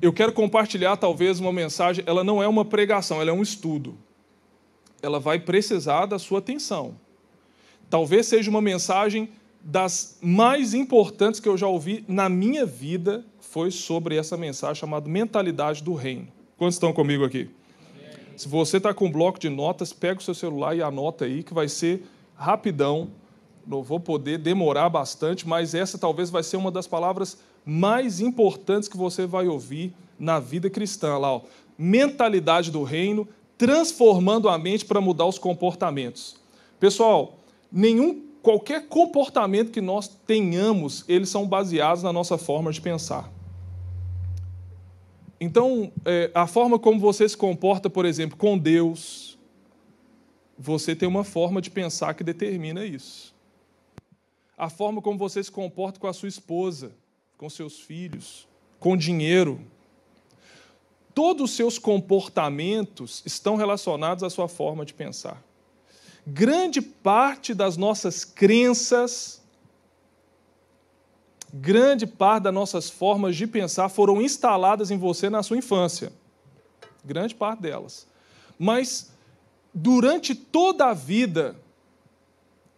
[0.00, 3.96] eu quero compartilhar talvez uma mensagem, ela não é uma pregação, ela é um estudo.
[5.02, 6.94] Ela vai precisar da sua atenção.
[7.88, 9.30] Talvez seja uma mensagem
[9.62, 15.08] das mais importantes que eu já ouvi na minha vida, foi sobre essa mensagem chamada
[15.08, 16.28] Mentalidade do Reino.
[16.56, 17.50] Quantos estão comigo aqui?
[18.36, 21.42] Se você está com um bloco de notas, pega o seu celular e anota aí,
[21.42, 22.04] que vai ser
[22.34, 23.10] rapidão.
[23.66, 28.88] Não vou poder demorar bastante, mas essa talvez vai ser uma das palavras mais importantes
[28.88, 31.18] que você vai ouvir na vida cristã.
[31.18, 31.42] Lá, ó.
[31.78, 36.36] mentalidade do reino, transformando a mente para mudar os comportamentos.
[36.78, 37.38] Pessoal,
[37.70, 43.30] nenhum qualquer comportamento que nós tenhamos, eles são baseados na nossa forma de pensar.
[45.40, 49.38] Então, é, a forma como você se comporta, por exemplo, com Deus,
[50.58, 53.34] você tem uma forma de pensar que determina isso.
[54.56, 56.92] A forma como você se comporta com a sua esposa,
[57.40, 58.46] com seus filhos,
[58.78, 59.58] com dinheiro.
[61.14, 65.42] Todos os seus comportamentos estão relacionados à sua forma de pensar.
[66.26, 69.42] Grande parte das nossas crenças,
[71.50, 76.12] grande parte das nossas formas de pensar foram instaladas em você na sua infância.
[77.02, 78.06] Grande parte delas.
[78.58, 79.14] Mas
[79.72, 81.56] durante toda a vida,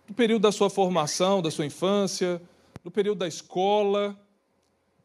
[0.09, 2.41] no período da sua formação, da sua infância,
[2.85, 4.17] no período da escola,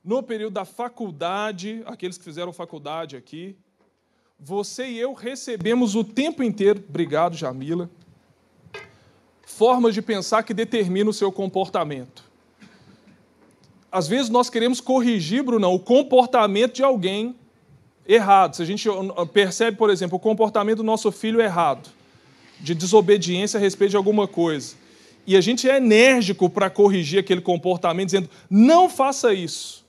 [0.07, 3.57] no período da faculdade, aqueles que fizeram faculdade aqui,
[4.39, 7.89] você e eu recebemos o tempo inteiro, obrigado Jamila,
[9.45, 12.23] formas de pensar que determinam o seu comportamento.
[13.91, 17.35] Às vezes nós queremos corrigir, Bruno, o comportamento de alguém
[18.07, 18.55] errado.
[18.55, 18.87] Se a gente
[19.33, 21.89] percebe, por exemplo, o comportamento do nosso filho errado,
[22.61, 24.75] de desobediência a respeito de alguma coisa,
[25.25, 29.85] e a gente é enérgico para corrigir aquele comportamento, dizendo: não faça isso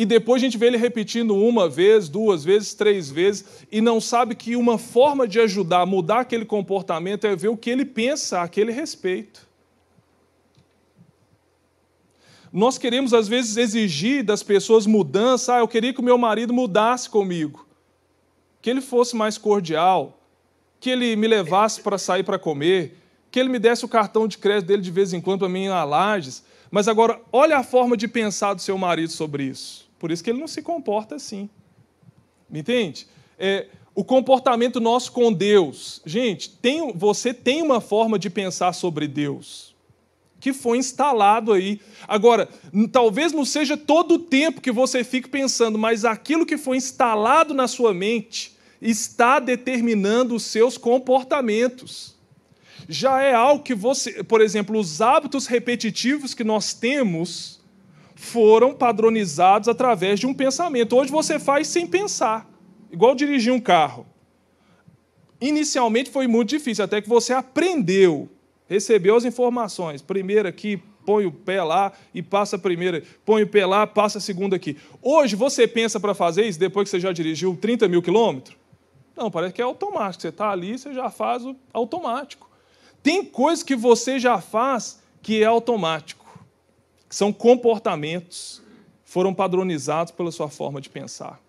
[0.00, 4.00] e depois a gente vê ele repetindo uma vez, duas vezes, três vezes, e não
[4.00, 7.84] sabe que uma forma de ajudar a mudar aquele comportamento é ver o que ele
[7.84, 9.46] pensa a aquele respeito.
[12.50, 15.56] Nós queremos, às vezes, exigir das pessoas mudança.
[15.56, 17.68] Ah, eu queria que o meu marido mudasse comigo,
[18.62, 20.18] que ele fosse mais cordial,
[20.80, 22.96] que ele me levasse para sair para comer,
[23.30, 25.64] que ele me desse o cartão de crédito dele de vez em quando para mim
[25.64, 26.42] em Lages.
[26.70, 29.89] Mas agora, olha a forma de pensar do seu marido sobre isso.
[30.00, 31.48] Por isso que ele não se comporta assim.
[32.48, 33.06] Me entende?
[33.38, 36.02] É, o comportamento nosso com Deus.
[36.04, 39.70] Gente, tem, você tem uma forma de pensar sobre Deus
[40.40, 41.80] que foi instalado aí.
[42.08, 42.48] Agora,
[42.90, 47.52] talvez não seja todo o tempo que você fique pensando, mas aquilo que foi instalado
[47.52, 52.16] na sua mente está determinando os seus comportamentos.
[52.88, 57.59] Já é algo que você, por exemplo, os hábitos repetitivos que nós temos
[58.20, 60.94] foram padronizados através de um pensamento.
[60.94, 62.46] Hoje você faz sem pensar,
[62.92, 64.06] igual dirigir um carro.
[65.40, 68.28] Inicialmente foi muito difícil, até que você aprendeu,
[68.68, 70.02] recebeu as informações.
[70.02, 74.18] Primeiro aqui, põe o pé lá e passa a primeira, põe o pé lá, passa
[74.18, 74.76] a segunda aqui.
[75.00, 78.54] Hoje você pensa para fazer isso depois que você já dirigiu 30 mil quilômetros?
[79.16, 80.20] Não, parece que é automático.
[80.20, 82.50] Você está ali, você já faz o automático.
[83.02, 86.19] Tem coisas que você já faz que é automático
[87.10, 88.62] são comportamentos,
[89.04, 91.40] foram padronizados pela sua forma de pensar.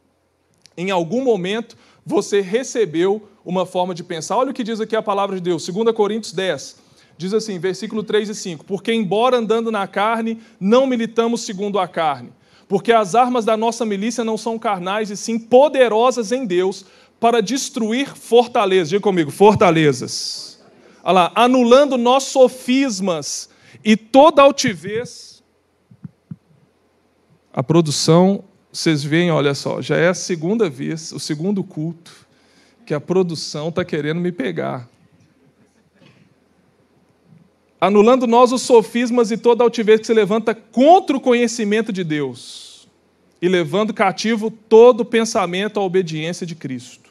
[0.76, 4.38] Em algum momento, você recebeu uma forma de pensar.
[4.38, 6.82] Olha o que diz aqui a palavra de Deus, 2 Coríntios 10.
[7.18, 11.88] Diz assim, versículo 3 e 5: Porque, embora andando na carne, não militamos segundo a
[11.88, 12.32] carne.
[12.68, 16.86] Porque as armas da nossa milícia não são carnais, e sim poderosas em Deus
[17.20, 18.90] para destruir fortalezas.
[18.90, 20.60] Diga comigo, fortalezas.
[21.04, 23.50] Olha lá, anulando nossos sofismas
[23.84, 25.31] e toda altivez
[27.54, 32.12] a produção, vocês veem, olha só, já é a segunda vez, o segundo culto,
[32.86, 34.88] que a produção está querendo me pegar.
[37.80, 42.88] Anulando nós os sofismas e toda altivez que se levanta contra o conhecimento de Deus,
[43.42, 47.10] e levando cativo todo pensamento à obediência de Cristo.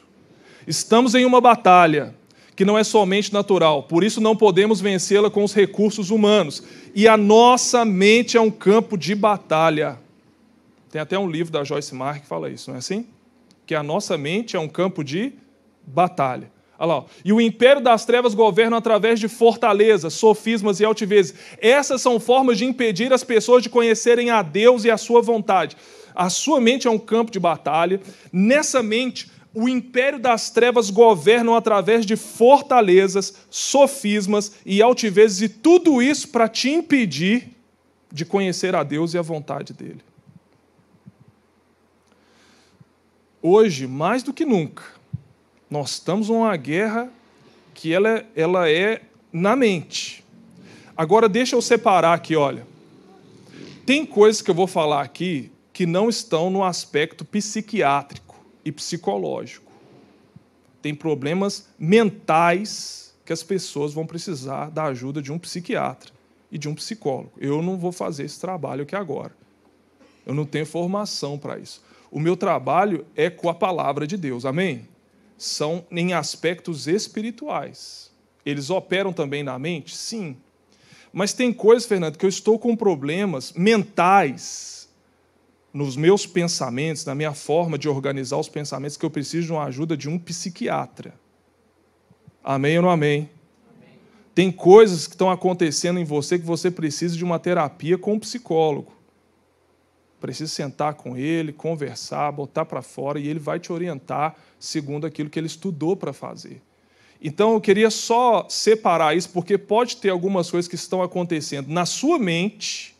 [0.65, 2.15] Estamos em uma batalha
[2.55, 6.63] que não é somente natural, por isso não podemos vencê-la com os recursos humanos,
[6.95, 9.99] e a nossa mente é um campo de batalha.
[10.91, 13.07] Tem até um livro da Joyce Meyer que fala isso, não é assim?
[13.65, 15.33] Que a nossa mente é um campo de
[15.87, 16.51] batalha.
[16.77, 17.05] Olha lá.
[17.23, 21.33] E o império das trevas governa através de fortalezas, sofismas e altivezes.
[21.59, 25.77] Essas são formas de impedir as pessoas de conhecerem a Deus e a sua vontade.
[26.13, 28.01] A sua mente é um campo de batalha.
[28.33, 36.01] Nessa mente, o império das trevas governa através de fortalezas, sofismas e altivezes, e tudo
[36.01, 37.49] isso para te impedir
[38.11, 40.01] de conhecer a Deus e a vontade dele.
[43.41, 44.83] Hoje, mais do que nunca,
[45.69, 47.11] nós estamos numa guerra
[47.73, 49.01] que ela, ela é
[49.31, 50.23] na mente.
[50.95, 52.67] Agora, deixa eu separar aqui, olha.
[53.85, 59.71] Tem coisas que eu vou falar aqui que não estão no aspecto psiquiátrico e psicológico.
[60.81, 66.11] Tem problemas mentais que as pessoas vão precisar da ajuda de um psiquiatra
[66.51, 67.31] e de um psicólogo.
[67.37, 69.40] Eu não vou fazer esse trabalho aqui agora.
[70.31, 71.83] Eu não tenho formação para isso.
[72.09, 74.45] O meu trabalho é com a palavra de Deus.
[74.45, 74.87] Amém?
[75.37, 78.09] São em aspectos espirituais.
[78.45, 79.95] Eles operam também na mente?
[79.95, 80.37] Sim.
[81.11, 84.89] Mas tem coisas, Fernando, que eu estou com problemas mentais
[85.73, 89.65] nos meus pensamentos, na minha forma de organizar os pensamentos, que eu preciso de uma
[89.65, 91.13] ajuda de um psiquiatra.
[92.41, 93.29] Amém ou não amém?
[94.33, 98.19] Tem coisas que estão acontecendo em você que você precisa de uma terapia com um
[98.19, 99.00] psicólogo.
[100.21, 105.31] Precisa sentar com ele, conversar, botar para fora e ele vai te orientar segundo aquilo
[105.31, 106.61] que ele estudou para fazer.
[107.19, 111.87] Então eu queria só separar isso, porque pode ter algumas coisas que estão acontecendo na
[111.87, 112.95] sua mente,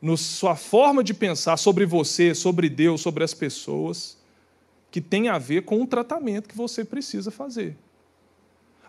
[0.00, 4.18] na sua forma de pensar sobre você, sobre Deus, sobre as pessoas,
[4.90, 7.76] que tem a ver com o tratamento que você precisa fazer.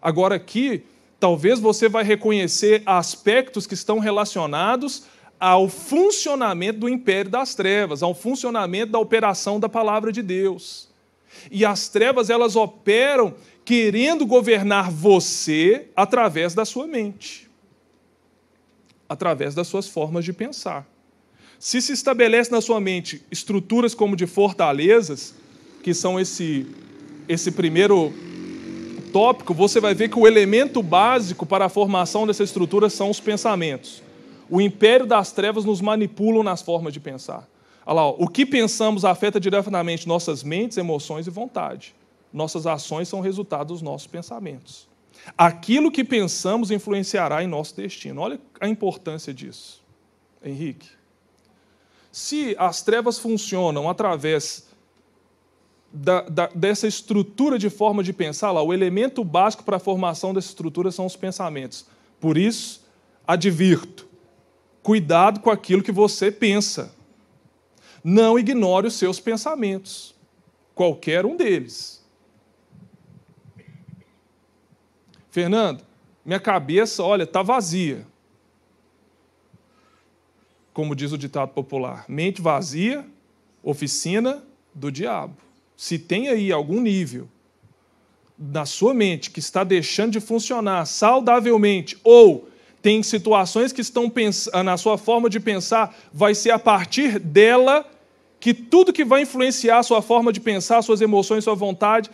[0.01, 0.83] Agora, aqui,
[1.17, 5.05] talvez você vai reconhecer aspectos que estão relacionados
[5.39, 10.89] ao funcionamento do império das trevas, ao funcionamento da operação da palavra de Deus.
[11.51, 17.49] E as trevas, elas operam querendo governar você através da sua mente,
[19.07, 20.87] através das suas formas de pensar.
[21.59, 25.35] Se se estabelece na sua mente estruturas como de fortalezas,
[25.83, 26.67] que são esse,
[27.27, 28.13] esse primeiro
[29.11, 33.19] tópico, você vai ver que o elemento básico para a formação dessa estrutura são os
[33.19, 34.06] pensamentos.
[34.49, 37.47] O império das trevas nos manipula nas formas de pensar.
[37.85, 41.95] Olha lá, o que pensamos afeta diretamente nossas mentes, emoções e vontade.
[42.33, 44.87] Nossas ações são resultado dos nossos pensamentos.
[45.37, 48.21] Aquilo que pensamos influenciará em nosso destino.
[48.21, 49.81] Olha a importância disso,
[50.43, 50.89] Henrique.
[52.11, 54.67] Se as trevas funcionam através
[55.91, 60.33] da, da, dessa estrutura de forma de pensar, lá, o elemento básico para a formação
[60.33, 61.85] dessa estrutura são os pensamentos.
[62.19, 62.85] Por isso,
[63.25, 64.06] advirto:
[64.87, 66.95] cuidado com aquilo que você pensa.
[68.01, 70.15] Não ignore os seus pensamentos,
[70.73, 72.01] qualquer um deles.
[75.29, 75.83] Fernando,
[76.23, 78.07] minha cabeça, olha, está vazia.
[80.71, 83.05] Como diz o ditado popular, mente vazia,
[83.61, 84.41] oficina
[84.73, 85.35] do diabo.
[85.75, 87.27] Se tem aí algum nível
[88.39, 92.47] na sua mente que está deixando de funcionar saudavelmente, ou
[92.87, 94.09] tem situações que estão
[94.63, 97.85] na sua forma de pensar, vai ser a partir dela
[98.39, 102.09] que tudo que vai influenciar a sua forma de pensar, suas emoções, sua vontade,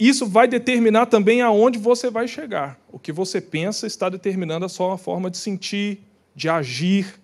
[0.00, 2.76] isso vai determinar também aonde você vai chegar.
[2.90, 6.00] O que você pensa está determinando a sua forma de sentir,
[6.34, 7.20] de agir,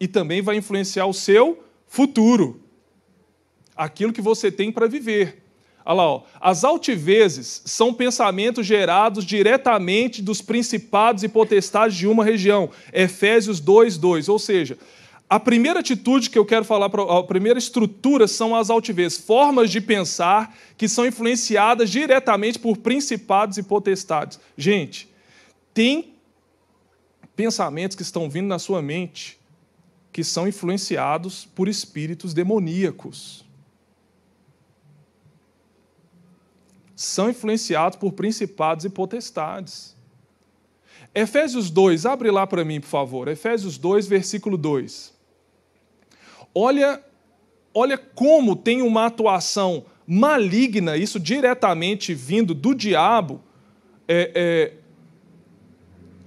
[0.00, 2.60] e também vai influenciar o seu futuro,
[3.76, 5.44] aquilo que você tem para viver.
[5.88, 6.22] Olha lá, ó.
[6.38, 12.68] as altivezes são pensamentos gerados diretamente dos principados e potestades de uma região.
[12.92, 14.28] Efésios 2, 2.
[14.28, 14.76] Ou seja,
[15.30, 19.80] a primeira atitude que eu quero falar, a primeira estrutura são as altivez, formas de
[19.80, 24.38] pensar que são influenciadas diretamente por principados e potestades.
[24.58, 25.08] Gente,
[25.72, 26.12] tem
[27.34, 29.38] pensamentos que estão vindo na sua mente
[30.12, 33.47] que são influenciados por espíritos demoníacos.
[36.98, 39.94] São influenciados por principados e potestades.
[41.14, 43.28] Efésios 2, abre lá para mim, por favor.
[43.28, 45.14] Efésios 2, versículo 2.
[46.52, 47.00] Olha,
[47.72, 53.44] olha como tem uma atuação maligna, isso diretamente vindo do diabo,
[54.08, 54.72] é, é,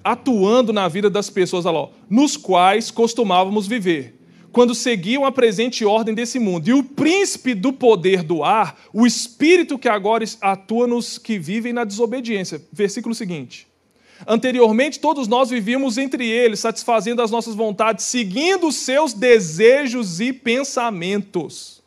[0.02, 4.21] atuando na vida das pessoas, olha lá, nos quais costumávamos viver,
[4.52, 6.68] quando seguiam a presente ordem desse mundo.
[6.68, 11.74] E o príncipe do poder do ar, o espírito que agora atua nos que vivem
[11.74, 12.62] na desobediência.
[12.72, 13.68] Versículo seguinte.
[14.28, 20.32] Anteriormente, todos nós vivíamos entre eles, satisfazendo as nossas vontades, seguindo os seus desejos e
[20.32, 21.82] pensamentos.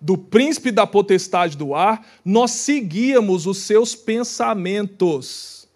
[0.00, 5.68] Do príncipe da potestade do ar, nós seguíamos os seus pensamentos.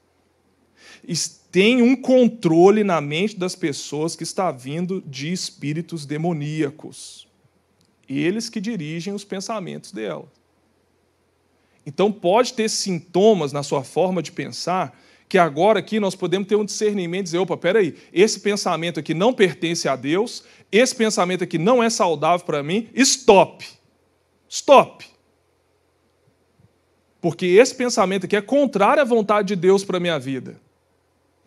[1.55, 7.29] Tem um controle na mente das pessoas que está vindo de espíritos demoníacos.
[8.09, 10.27] Eles que dirigem os pensamentos dela.
[11.87, 16.57] Então, pode ter sintomas na sua forma de pensar que agora aqui nós podemos ter
[16.57, 20.43] um discernimento e dizer, opa, peraí, esse pensamento aqui não pertence a Deus,
[20.73, 23.65] esse pensamento aqui não é saudável para mim, stop.
[24.49, 25.07] Stop.
[27.21, 30.61] Porque esse pensamento aqui é contrário à vontade de Deus para a minha vida.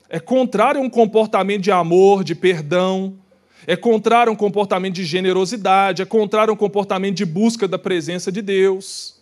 [0.10, 3.18] É contrário a um comportamento de amor, de perdão.
[3.66, 6.02] É contrário a um comportamento de generosidade.
[6.02, 9.18] É contrário a um comportamento de busca da presença de Deus.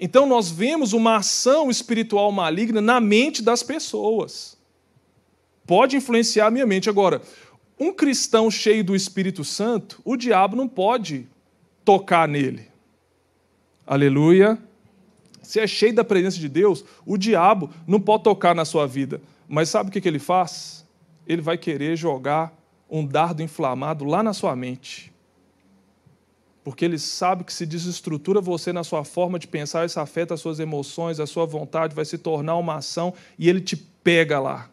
[0.00, 4.56] Então nós vemos uma ação espiritual maligna na mente das pessoas.
[5.66, 6.88] Pode influenciar a minha mente.
[6.88, 7.22] Agora,
[7.78, 11.26] um cristão cheio do Espírito Santo, o diabo não pode
[11.84, 12.68] tocar nele.
[13.86, 14.58] Aleluia.
[15.42, 19.20] Se é cheio da presença de Deus, o diabo não pode tocar na sua vida.
[19.48, 20.86] Mas sabe o que ele faz?
[21.26, 22.52] Ele vai querer jogar
[22.88, 25.12] um dardo inflamado lá na sua mente.
[26.62, 30.40] Porque ele sabe que se desestrutura você na sua forma de pensar, isso afeta as
[30.40, 34.70] suas emoções, a sua vontade, vai se tornar uma ação e ele te pega lá.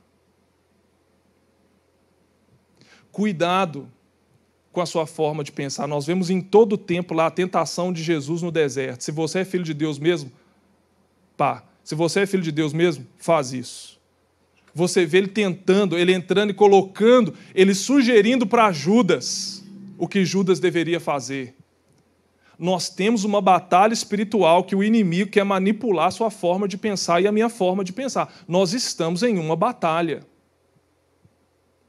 [3.11, 3.91] Cuidado
[4.71, 5.85] com a sua forma de pensar.
[5.85, 9.03] Nós vemos em todo o tempo lá a tentação de Jesus no deserto.
[9.03, 10.31] Se você é filho de Deus mesmo,
[11.35, 11.63] pá.
[11.83, 13.99] Se você é filho de Deus mesmo, faz isso.
[14.73, 19.63] Você vê ele tentando, ele entrando e colocando, ele sugerindo para Judas
[19.97, 21.55] o que Judas deveria fazer.
[22.57, 27.21] Nós temos uma batalha espiritual que o inimigo quer manipular a sua forma de pensar
[27.21, 28.33] e a minha forma de pensar.
[28.47, 30.23] Nós estamos em uma batalha.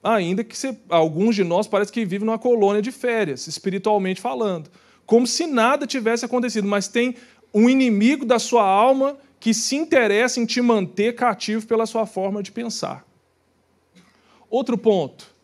[0.02, 0.56] Ainda que
[0.88, 4.70] alguns de nós parece que vivem numa colônia de férias, espiritualmente falando,
[5.06, 7.14] como se nada tivesse acontecido, mas tem
[7.54, 12.44] um inimigo da sua alma que se interessa em te manter cativo pela sua forma
[12.44, 13.04] de pensar.
[14.48, 15.34] Outro ponto.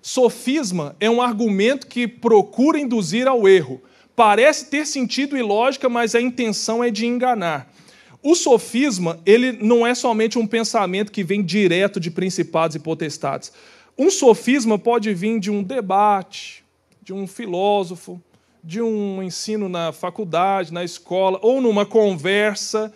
[0.00, 3.82] Sofisma é um argumento que procura induzir ao erro.
[4.14, 7.74] Parece ter sentido e lógica, mas a intenção é de enganar.
[8.22, 13.50] O sofisma, ele não é somente um pensamento que vem direto de principados e potestades.
[13.98, 16.64] Um sofisma pode vir de um debate,
[17.02, 18.22] de um filósofo,
[18.62, 22.94] de um ensino na faculdade, na escola, ou numa conversa.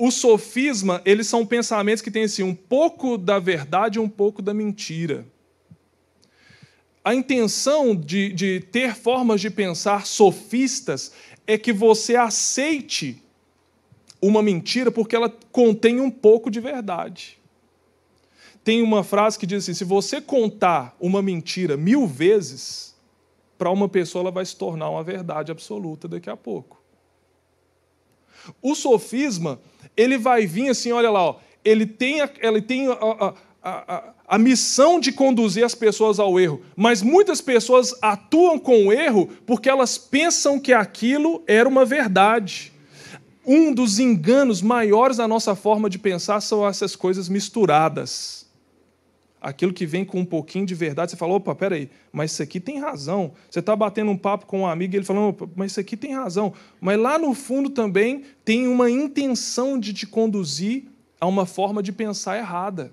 [0.00, 4.40] O sofisma, eles são pensamentos que têm assim, um pouco da verdade e um pouco
[4.40, 5.26] da mentira.
[7.04, 11.12] A intenção de, de ter formas de pensar sofistas
[11.46, 13.22] é que você aceite
[14.22, 17.40] uma mentira porque ela contém um pouco de verdade
[18.62, 22.94] tem uma frase que diz assim: se você contar uma mentira mil vezes,
[23.58, 26.80] para uma pessoa ela vai se tornar uma verdade absoluta daqui a pouco.
[28.62, 29.60] O sofisma,
[29.96, 34.04] ele vai vir assim, olha lá, ó, ele tem, a, ele tem a, a, a,
[34.28, 39.28] a missão de conduzir as pessoas ao erro, mas muitas pessoas atuam com o erro
[39.46, 42.72] porque elas pensam que aquilo era uma verdade.
[43.46, 48.49] Um dos enganos maiores da nossa forma de pensar são essas coisas misturadas
[49.40, 52.60] aquilo que vem com um pouquinho de verdade, você fala, opa, peraí, mas isso aqui
[52.60, 53.32] tem razão.
[53.48, 55.96] Você está batendo um papo com um amigo e ele falando, opa, mas isso aqui
[55.96, 56.52] tem razão.
[56.80, 60.84] Mas lá no fundo também tem uma intenção de te conduzir
[61.20, 62.92] a uma forma de pensar errada.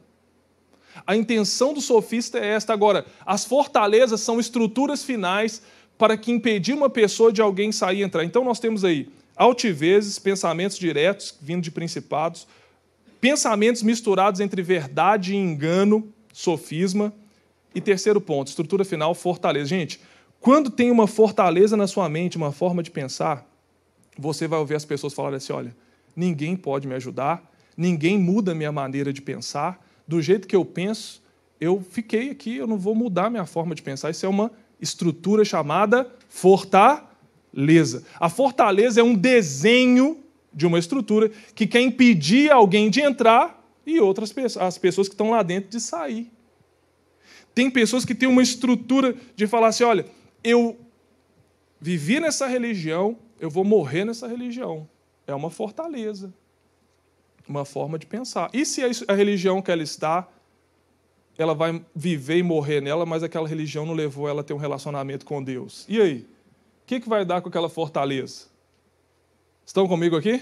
[1.05, 2.73] A intenção do sofista é esta.
[2.73, 5.61] Agora, as fortalezas são estruturas finais
[5.97, 8.23] para que impedir uma pessoa de alguém sair e entrar.
[8.23, 12.47] Então nós temos aí altivezes, pensamentos diretos vindo de principados,
[13.19, 17.11] pensamentos misturados entre verdade e engano, sofisma.
[17.73, 19.65] E terceiro ponto, estrutura final, fortaleza.
[19.65, 19.99] Gente,
[20.39, 23.43] quando tem uma fortaleza na sua mente, uma forma de pensar,
[24.17, 25.75] você vai ouvir as pessoas falarem assim: olha,
[26.15, 27.43] ninguém pode me ajudar,
[27.75, 31.23] ninguém muda a minha maneira de pensar, do jeito que eu penso,
[31.59, 34.11] eu fiquei aqui, eu não vou mudar a minha forma de pensar.
[34.11, 38.03] Isso é uma estrutura chamada fortaleza.
[38.19, 40.19] A fortaleza é um desenho
[40.53, 43.56] de uma estrutura que quer impedir alguém de entrar
[43.87, 46.29] e outras pessoas, as pessoas que estão lá dentro de sair.
[47.55, 50.05] Tem pessoas que têm uma estrutura de falar assim: olha,
[50.43, 50.77] eu
[51.79, 54.87] vivi nessa religião, eu vou morrer nessa religião.
[55.25, 56.33] É uma fortaleza,
[57.47, 58.49] uma forma de pensar.
[58.53, 60.27] E se a religião que ela está,
[61.37, 64.57] ela vai viver e morrer nela, mas aquela religião não levou ela a ter um
[64.57, 65.85] relacionamento com Deus?
[65.87, 66.27] E aí?
[66.83, 68.47] O que, que vai dar com aquela fortaleza?
[69.65, 70.41] Estão comigo aqui?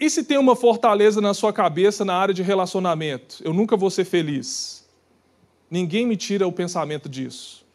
[0.00, 3.42] E se tem uma fortaleza na sua cabeça na área de relacionamento?
[3.42, 4.86] Eu nunca vou ser feliz.
[5.70, 7.66] Ninguém me tira o pensamento disso.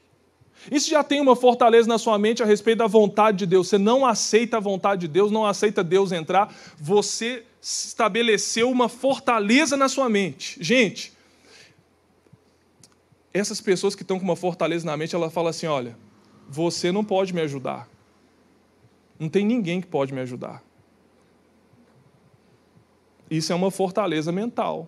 [0.72, 3.68] E se já tem uma fortaleza na sua mente a respeito da vontade de Deus?
[3.68, 9.76] Você não aceita a vontade de Deus, não aceita Deus entrar, você estabeleceu uma fortaleza
[9.76, 10.58] na sua mente.
[10.62, 11.12] Gente,
[13.34, 15.98] essas pessoas que estão com uma fortaleza na mente, ela fala assim: olha,
[16.48, 17.90] você não pode me ajudar.
[19.20, 20.64] Não tem ninguém que pode me ajudar.
[23.34, 24.88] Isso é uma fortaleza mental.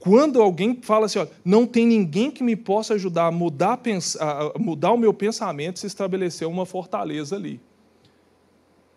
[0.00, 3.80] Quando alguém fala assim, ó, não tem ninguém que me possa ajudar a mudar,
[4.18, 7.60] a mudar o meu pensamento, se estabeleceu uma fortaleza ali.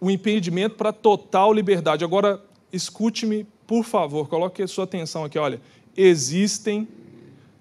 [0.01, 2.03] O impedimento para total liberdade.
[2.03, 5.38] Agora, escute-me, por favor, coloque a sua atenção aqui.
[5.38, 5.62] Olha,
[5.96, 6.88] existem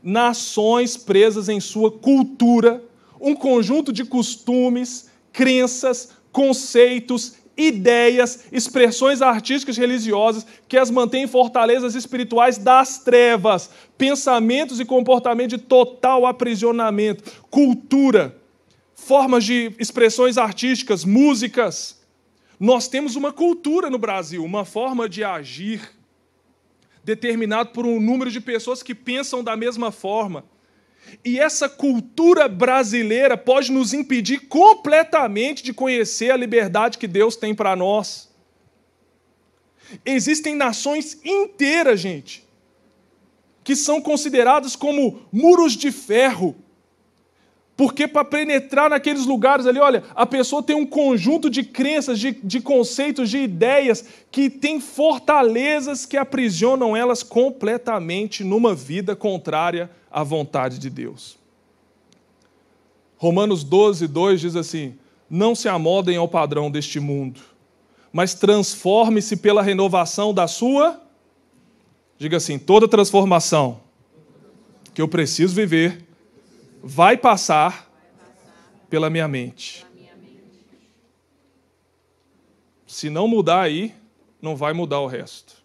[0.02, 2.82] nações presas em sua cultura,
[3.20, 12.58] um conjunto de costumes, crenças, conceitos, ideias, expressões artísticas religiosas que as mantêm fortalezas espirituais
[12.58, 18.36] das trevas, pensamentos e comportamento de total aprisionamento, cultura,
[18.94, 22.00] formas de expressões artísticas, músicas.
[22.60, 25.96] Nós temos uma cultura no Brasil, uma forma de agir
[27.04, 30.44] determinado por um número de pessoas que pensam da mesma forma.
[31.24, 37.54] E essa cultura brasileira pode nos impedir completamente de conhecer a liberdade que Deus tem
[37.54, 38.28] para nós.
[40.04, 42.44] Existem nações inteiras, gente,
[43.62, 46.56] que são consideradas como muros de ferro
[47.76, 52.32] porque para penetrar naqueles lugares ali, olha, a pessoa tem um conjunto de crenças, de,
[52.32, 60.22] de conceitos, de ideias que tem fortalezas que aprisionam elas completamente numa vida contrária à
[60.22, 61.36] vontade de Deus.
[63.18, 64.94] Romanos 12, 2 diz assim:
[65.28, 67.40] Não se amoldem ao padrão deste mundo,
[68.10, 71.02] mas transforme-se pela renovação da sua.
[72.18, 73.80] Diga assim: toda transformação
[74.94, 76.05] que eu preciso viver
[76.86, 77.90] vai passar
[78.88, 79.84] pela minha mente.
[82.86, 83.92] Se não mudar aí,
[84.40, 85.56] não vai mudar o resto.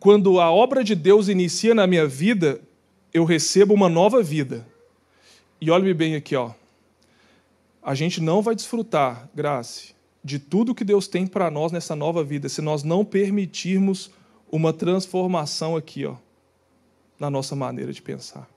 [0.00, 2.60] Quando a obra de Deus inicia na minha vida,
[3.14, 4.66] eu recebo uma nova vida.
[5.60, 6.50] E olhe-me bem aqui, ó.
[7.80, 9.94] A gente não vai desfrutar, Graça,
[10.24, 14.10] de tudo que Deus tem para nós nessa nova vida, se nós não permitirmos
[14.50, 16.16] uma transformação aqui, ó
[17.20, 18.48] na nossa maneira de pensar.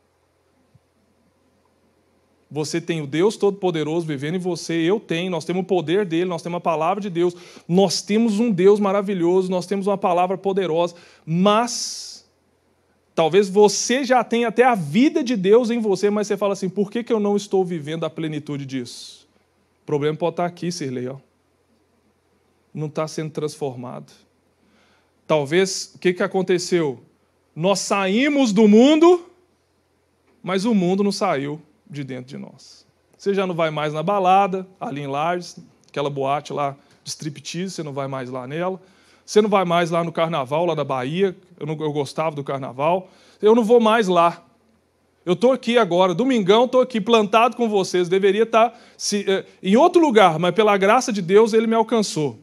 [2.49, 6.25] Você tem o Deus Todo-Poderoso vivendo em você, eu tenho, nós temos o poder dele,
[6.25, 7.35] nós temos a palavra de Deus,
[7.67, 10.95] nós temos um Deus maravilhoso, nós temos uma palavra poderosa,
[11.25, 12.29] mas
[13.15, 16.69] talvez você já tenha até a vida de Deus em você, mas você fala assim:
[16.69, 19.27] por que, que eu não estou vivendo a plenitude disso?
[19.81, 21.17] O problema pode estar aqui, Sirlei, ó.
[22.71, 24.13] não está sendo transformado.
[25.25, 27.01] Talvez, o que, que aconteceu?
[27.55, 29.29] Nós saímos do mundo,
[30.41, 32.85] mas o mundo não saiu de dentro de nós.
[33.15, 37.75] Você já não vai mais na balada, ali em Lages, aquela boate lá de striptease,
[37.75, 38.81] você não vai mais lá nela.
[39.25, 41.35] Você não vai mais lá no carnaval, lá da Bahia.
[41.59, 43.09] Eu, não, eu gostava do carnaval.
[43.41, 44.43] Eu não vou mais lá.
[45.25, 48.09] Eu estou aqui agora, domingão, estou aqui plantado com vocês.
[48.09, 51.75] Deveria estar tá se, eh, em outro lugar, mas pela graça de Deus ele me
[51.75, 52.37] alcançou.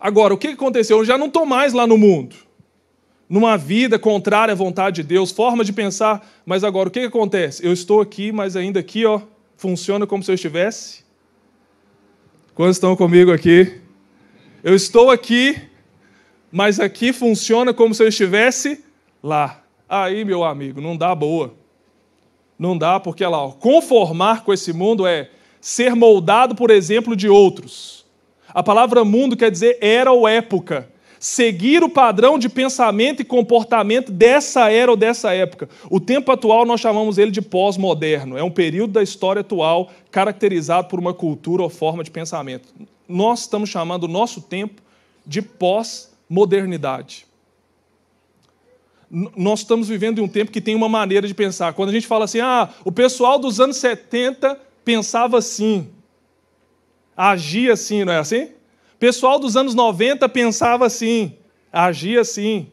[0.00, 0.98] Agora, o que aconteceu?
[0.98, 2.47] Eu já não estou mais lá no mundo
[3.28, 7.06] numa vida contrária à vontade de Deus, forma de pensar, mas agora o que, que
[7.06, 7.64] acontece?
[7.64, 9.20] Eu estou aqui, mas ainda aqui, ó,
[9.56, 11.04] funciona como se eu estivesse.
[12.54, 13.80] Quantos estão comigo aqui?
[14.64, 15.60] Eu estou aqui,
[16.50, 18.84] mas aqui funciona como se eu estivesse
[19.22, 19.62] lá.
[19.88, 21.54] Aí, meu amigo, não dá boa.
[22.58, 27.28] Não dá, porque lá, ó, conformar com esse mundo é ser moldado por exemplo de
[27.28, 28.04] outros.
[28.48, 34.12] A palavra mundo quer dizer era ou época seguir o padrão de pensamento e comportamento
[34.12, 35.68] dessa era ou dessa época.
[35.90, 38.36] O tempo atual nós chamamos ele de pós-moderno.
[38.36, 42.68] É um período da história atual caracterizado por uma cultura ou forma de pensamento.
[43.08, 44.82] Nós estamos chamando o nosso tempo
[45.26, 47.26] de pós-modernidade.
[49.10, 51.72] Nós estamos vivendo em um tempo que tem uma maneira de pensar.
[51.72, 55.88] Quando a gente fala assim, ah, o pessoal dos anos 70 pensava assim,
[57.16, 58.50] agia assim, não é assim?
[58.98, 61.36] Pessoal dos anos 90 pensava assim,
[61.72, 62.70] agia assim.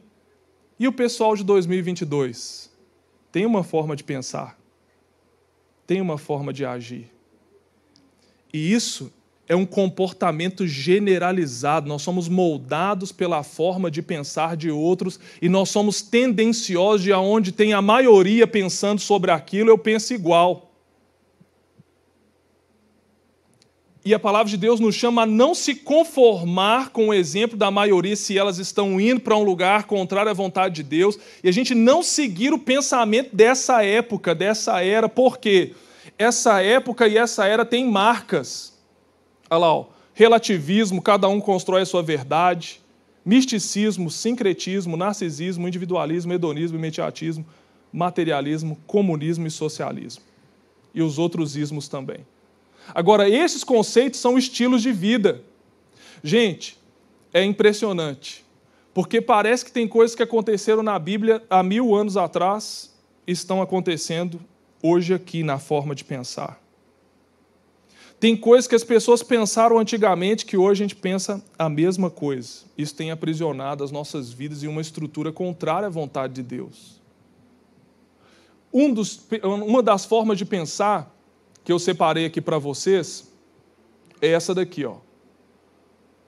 [0.80, 2.70] E o pessoal de 2022
[3.32, 4.58] tem uma forma de pensar,
[5.88, 7.12] tem uma forma de agir.
[8.54, 9.12] E isso
[9.48, 11.88] é um comportamento generalizado.
[11.88, 17.52] Nós somos moldados pela forma de pensar de outros e nós somos tendenciosos de aonde
[17.52, 20.65] tem a maioria pensando sobre aquilo, eu penso igual.
[24.08, 27.72] E a palavra de Deus nos chama a não se conformar com o exemplo da
[27.72, 31.52] maioria se elas estão indo para um lugar contrário à vontade de Deus, e a
[31.52, 35.74] gente não seguir o pensamento dessa época, dessa era, porque
[36.20, 38.78] essa época e essa era tem marcas.
[39.50, 42.80] Olha lá, ó, relativismo, cada um constrói a sua verdade,
[43.26, 47.44] misticismo, sincretismo, narcisismo, individualismo, hedonismo, imediatismo,
[47.92, 50.24] materialismo, comunismo e socialismo.
[50.94, 52.20] E os outros ismos também.
[52.94, 55.42] Agora, esses conceitos são estilos de vida.
[56.24, 56.78] Gente,
[57.34, 58.46] é impressionante.
[58.94, 62.96] Porque parece que tem coisas que aconteceram na Bíblia há mil anos atrás
[63.28, 64.40] estão acontecendo
[64.82, 66.62] hoje aqui na forma de pensar.
[68.20, 72.64] Tem coisas que as pessoas pensaram antigamente que hoje a gente pensa a mesma coisa.
[72.78, 77.02] Isso tem aprisionado as nossas vidas em uma estrutura contrária à vontade de Deus.
[78.74, 81.15] Um dos, uma das formas de pensar
[81.66, 83.34] que eu separei aqui para vocês
[84.22, 84.98] é essa daqui, ó.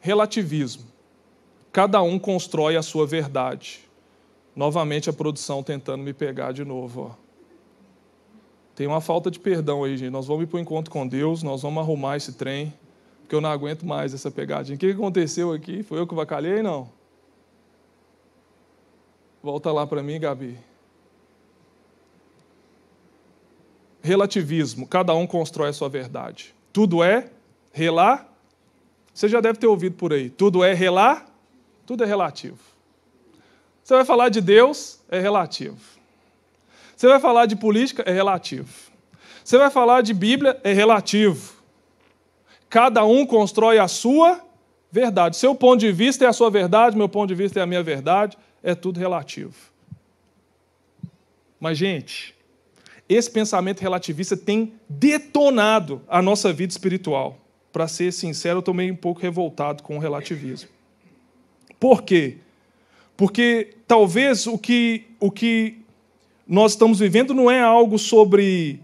[0.01, 0.83] Relativismo.
[1.71, 3.81] Cada um constrói a sua verdade.
[4.55, 7.11] Novamente a produção tentando me pegar de novo.
[7.11, 7.27] Ó.
[8.75, 10.09] Tem uma falta de perdão aí, gente.
[10.09, 12.73] Nós vamos ir para o encontro com Deus, nós vamos arrumar esse trem,
[13.21, 14.75] porque eu não aguento mais essa pegadinha.
[14.75, 15.83] O que aconteceu aqui?
[15.83, 16.63] Foi eu que vacalhei?
[16.63, 16.89] Não.
[19.43, 20.57] Volta lá para mim, Gabi.
[24.01, 24.87] Relativismo.
[24.87, 26.53] Cada um constrói a sua verdade.
[26.71, 27.29] Tudo é
[27.71, 28.27] relar.
[29.13, 30.29] Você já deve ter ouvido por aí.
[30.29, 31.27] Tudo é relar
[31.87, 32.59] tudo é relativo.
[33.81, 35.77] Você vai falar de Deus, é relativo.
[36.93, 38.67] Você vai falar de política, é relativo.
[39.41, 41.55] Você vai falar de Bíblia, é relativo.
[42.69, 44.41] Cada um constrói a sua
[44.91, 45.37] verdade.
[45.37, 47.81] Seu ponto de vista é a sua verdade, meu ponto de vista é a minha
[47.81, 49.55] verdade, é tudo relativo.
[51.57, 52.35] Mas, gente,
[53.09, 57.37] esse pensamento relativista tem detonado a nossa vida espiritual.
[57.71, 60.69] Para ser sincero, eu estou meio um pouco revoltado com o relativismo.
[61.79, 62.37] Por quê?
[63.15, 65.79] Porque talvez o que, o que
[66.47, 68.79] nós estamos vivendo não é algo sobre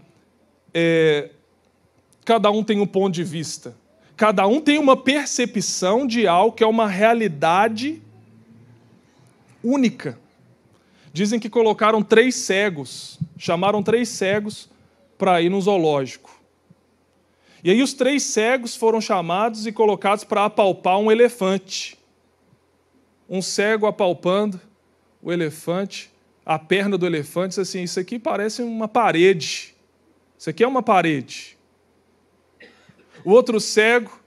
[0.72, 1.30] é,
[2.24, 3.76] cada um tem um ponto de vista.
[4.16, 8.00] Cada um tem uma percepção de algo que é uma realidade
[9.62, 10.18] única.
[11.12, 14.68] Dizem que colocaram três cegos, chamaram três cegos
[15.18, 16.40] para ir no zoológico.
[17.62, 21.98] E aí os três cegos foram chamados e colocados para apalpar um elefante
[23.28, 24.60] um cego apalpando
[25.22, 26.10] o elefante,
[26.44, 29.74] a perna do elefante, disse assim: Isso aqui parece uma parede.
[30.38, 31.56] Isso aqui é uma parede.
[33.24, 34.20] O outro cego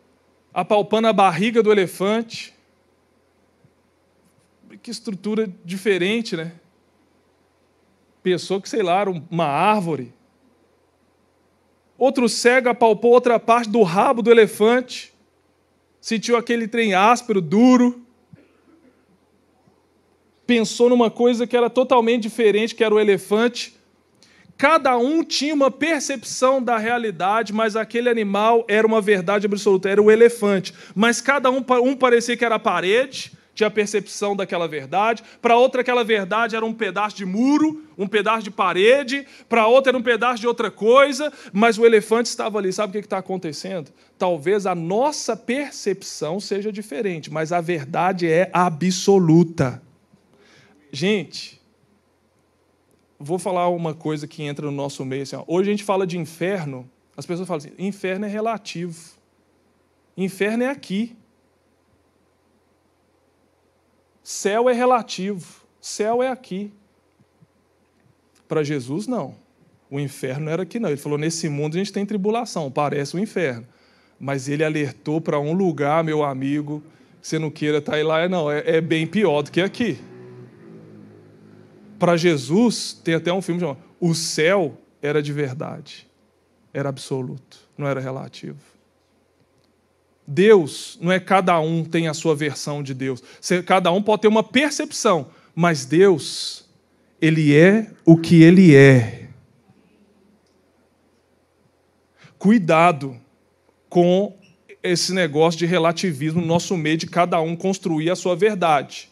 [0.54, 2.54] apalpando a barriga do elefante.
[4.82, 6.54] Que estrutura diferente, né?
[8.28, 10.14] Pensou que, sei lá, era uma árvore.
[11.98, 15.14] Outro cego apalpou outra parte do rabo do elefante,
[16.02, 18.06] sentiu aquele trem áspero, duro
[20.46, 23.74] pensou numa coisa que era totalmente diferente, que era o elefante.
[24.58, 30.02] Cada um tinha uma percepção da realidade, mas aquele animal era uma verdade absoluta, era
[30.02, 30.74] o elefante.
[30.94, 35.82] Mas cada um, um parecia que era a parede, tinha percepção daquela verdade, para outra
[35.82, 40.04] aquela verdade era um pedaço de muro, um pedaço de parede, para outra era um
[40.04, 42.72] pedaço de outra coisa, mas o elefante estava ali.
[42.72, 43.92] Sabe o que está acontecendo?
[44.16, 49.82] Talvez a nossa percepção seja diferente, mas a verdade é absoluta.
[50.92, 51.60] Gente,
[53.20, 55.24] vou falar uma coisa que entra no nosso meio.
[55.24, 55.44] Assim, ó.
[55.48, 59.18] Hoje a gente fala de inferno, as pessoas falam assim: inferno é relativo.
[60.16, 61.16] Inferno é aqui.
[64.30, 65.64] Céu é relativo.
[65.80, 66.74] Céu é aqui.
[68.46, 69.36] Para Jesus, não.
[69.90, 70.90] O inferno era aqui, não.
[70.90, 73.66] Ele falou: nesse mundo a gente tem tribulação, parece o um inferno.
[74.20, 76.84] Mas ele alertou para um lugar, meu amigo,
[77.22, 78.52] que você não queira estar tá lá, não.
[78.52, 79.98] É, é bem pior do que aqui.
[81.98, 86.06] Para Jesus, tem até um filme chamado O Céu era de verdade,
[86.74, 88.77] era absoluto, não era relativo.
[90.28, 93.24] Deus não é cada um tem a sua versão de Deus.
[93.66, 96.66] Cada um pode ter uma percepção, mas Deus,
[97.22, 99.30] ele é o que ele é.
[102.38, 103.18] Cuidado
[103.90, 104.38] com
[104.84, 109.10] esse negócio de relativismo no nosso meio de cada um construir a sua verdade.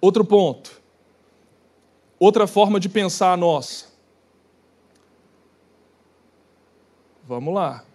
[0.00, 0.80] Outro ponto.
[2.18, 3.86] Outra forma de pensar a nossa.
[7.28, 7.85] Vamos lá.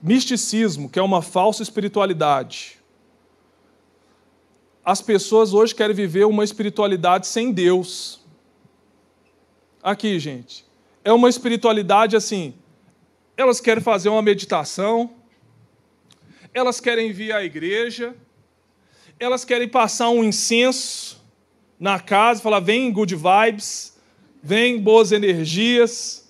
[0.00, 2.78] Misticismo, que é uma falsa espiritualidade.
[4.84, 8.20] As pessoas hoje querem viver uma espiritualidade sem Deus.
[9.82, 10.64] Aqui, gente.
[11.04, 12.54] É uma espiritualidade assim.
[13.36, 15.10] Elas querem fazer uma meditação,
[16.52, 18.16] elas querem vir à igreja,
[19.18, 21.18] elas querem passar um incenso,
[21.78, 23.96] na casa, falar: vem good vibes,
[24.42, 26.27] vem boas energias.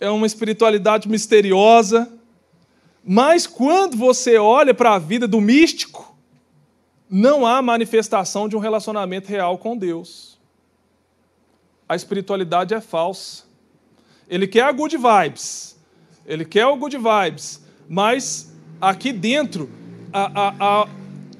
[0.00, 2.12] É uma espiritualidade misteriosa.
[3.04, 6.16] Mas quando você olha para a vida do místico,
[7.08, 10.38] não há manifestação de um relacionamento real com Deus.
[11.88, 13.44] A espiritualidade é falsa.
[14.28, 15.76] Ele quer a good vibes,
[16.26, 19.70] ele quer o good vibes, mas aqui dentro
[20.12, 20.88] a, a, a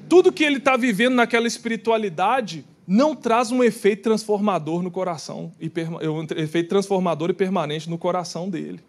[0.09, 6.25] tudo que ele está vivendo naquela espiritualidade não traz um efeito transformador no coração, um
[6.35, 8.79] efeito transformador e permanente no coração dele.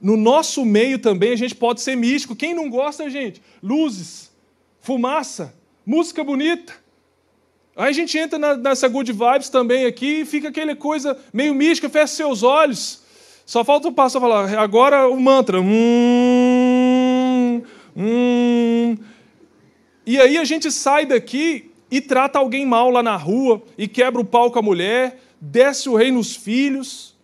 [0.00, 2.34] No nosso meio também a gente pode ser místico.
[2.34, 3.42] Quem não gosta, gente?
[3.62, 4.30] Luzes,
[4.80, 6.72] fumaça, música bonita.
[7.76, 11.90] Aí a gente entra nessa good vibes também aqui e fica aquela coisa meio mística,
[11.90, 13.02] fecha seus olhos.
[13.44, 15.60] Só falta o pastor falar, agora o mantra.
[15.60, 17.62] Hum,
[17.94, 18.96] hum.
[20.06, 24.20] E aí a gente sai daqui e trata alguém mal lá na rua, e quebra
[24.20, 27.16] o pau com a mulher, desce o rei nos filhos,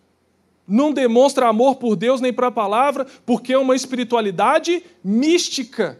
[0.67, 5.99] não demonstra amor por Deus nem para a palavra, porque é uma espiritualidade mística,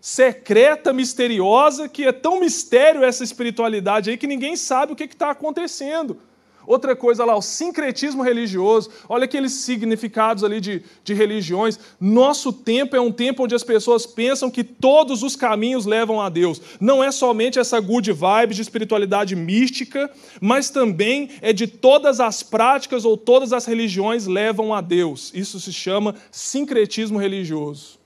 [0.00, 5.30] secreta, misteriosa, que é tão mistério essa espiritualidade aí que ninguém sabe o que está
[5.30, 6.20] acontecendo.
[6.68, 8.90] Outra coisa lá, o sincretismo religioso.
[9.08, 11.80] Olha aqueles significados ali de, de religiões.
[11.98, 16.28] Nosso tempo é um tempo onde as pessoas pensam que todos os caminhos levam a
[16.28, 16.60] Deus.
[16.78, 20.10] Não é somente essa good vibe de espiritualidade mística,
[20.42, 25.32] mas também é de todas as práticas ou todas as religiões levam a Deus.
[25.34, 27.98] Isso se chama sincretismo religioso.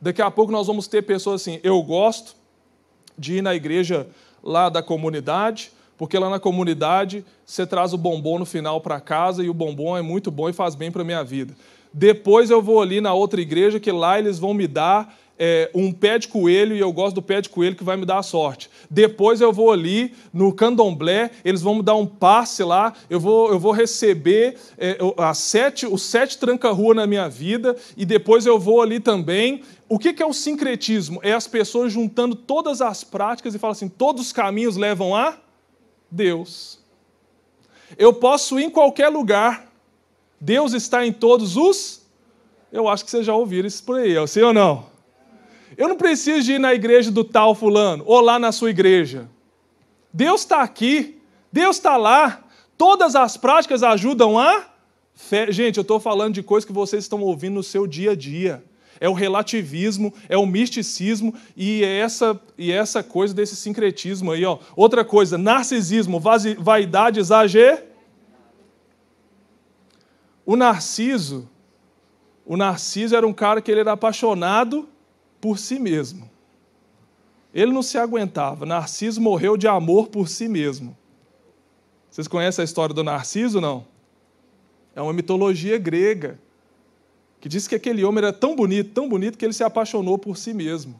[0.00, 2.36] Daqui a pouco nós vamos ter pessoas assim, eu gosto
[3.18, 4.06] de ir na igreja
[4.44, 9.42] lá da comunidade, porque lá na comunidade você traz o bombom no final para casa
[9.42, 11.54] e o bombom é muito bom e faz bem para a minha vida.
[11.92, 15.92] Depois eu vou ali na outra igreja que lá eles vão me dar é, um
[15.92, 18.22] pé de coelho e eu gosto do pé de coelho que vai me dar a
[18.22, 18.70] sorte.
[18.90, 23.50] Depois eu vou ali no candomblé, eles vão me dar um passe lá, eu vou,
[23.50, 24.98] eu vou receber é,
[25.34, 29.62] sete, os sete tranca-rua na minha vida e depois eu vou ali também.
[29.88, 31.20] O que, que é o sincretismo?
[31.22, 35.38] É as pessoas juntando todas as práticas e falam assim: todos os caminhos levam a
[36.10, 36.78] Deus.
[37.96, 39.70] Eu posso ir em qualquer lugar.
[40.40, 42.02] Deus está em todos os.
[42.72, 44.86] Eu acho que vocês já ouviram isso por aí, é sim ou não?
[45.76, 49.28] Eu não preciso ir na igreja do tal fulano, ou lá na sua igreja.
[50.12, 51.20] Deus está aqui,
[51.52, 52.44] Deus está lá.
[52.76, 54.66] Todas as práticas ajudam a
[55.14, 55.50] fé.
[55.50, 58.62] Gente, eu estou falando de coisas que vocês estão ouvindo no seu dia a dia
[59.00, 64.32] é o relativismo, é o misticismo e é essa, e é essa coisa desse sincretismo
[64.32, 64.44] aí.
[64.44, 64.58] Ó.
[64.74, 66.20] Outra coisa, narcisismo,
[66.58, 67.82] vaidade, exagero.
[70.44, 71.48] O Narciso,
[72.44, 74.88] o Narciso era um cara que ele era apaixonado
[75.40, 76.30] por si mesmo.
[77.52, 78.64] Ele não se aguentava.
[78.64, 80.96] Narciso morreu de amor por si mesmo.
[82.10, 83.84] Vocês conhecem a história do Narciso, não?
[84.94, 86.38] É uma mitologia grega
[87.46, 90.36] que disse que aquele homem era tão bonito, tão bonito, que ele se apaixonou por
[90.36, 90.98] si mesmo.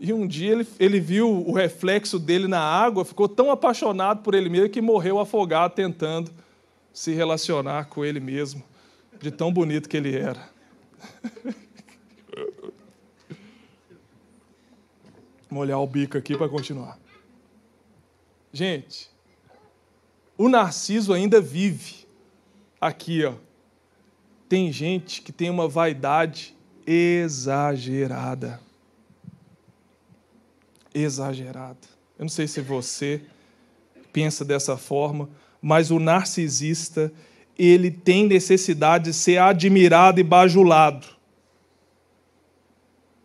[0.00, 4.34] E um dia ele, ele viu o reflexo dele na água, ficou tão apaixonado por
[4.34, 6.32] ele mesmo que morreu afogado tentando
[6.92, 8.60] se relacionar com ele mesmo,
[9.20, 10.50] de tão bonito que ele era.
[15.48, 16.98] Olhar o bico aqui para continuar.
[18.52, 19.08] Gente,
[20.36, 22.04] o Narciso ainda vive
[22.80, 23.34] aqui, ó,
[24.48, 26.56] tem gente que tem uma vaidade
[26.86, 28.60] exagerada.
[30.94, 31.78] Exagerada.
[32.18, 33.22] Eu não sei se você
[34.12, 35.28] pensa dessa forma,
[35.60, 37.12] mas o narcisista,
[37.58, 41.06] ele tem necessidade de ser admirado e bajulado.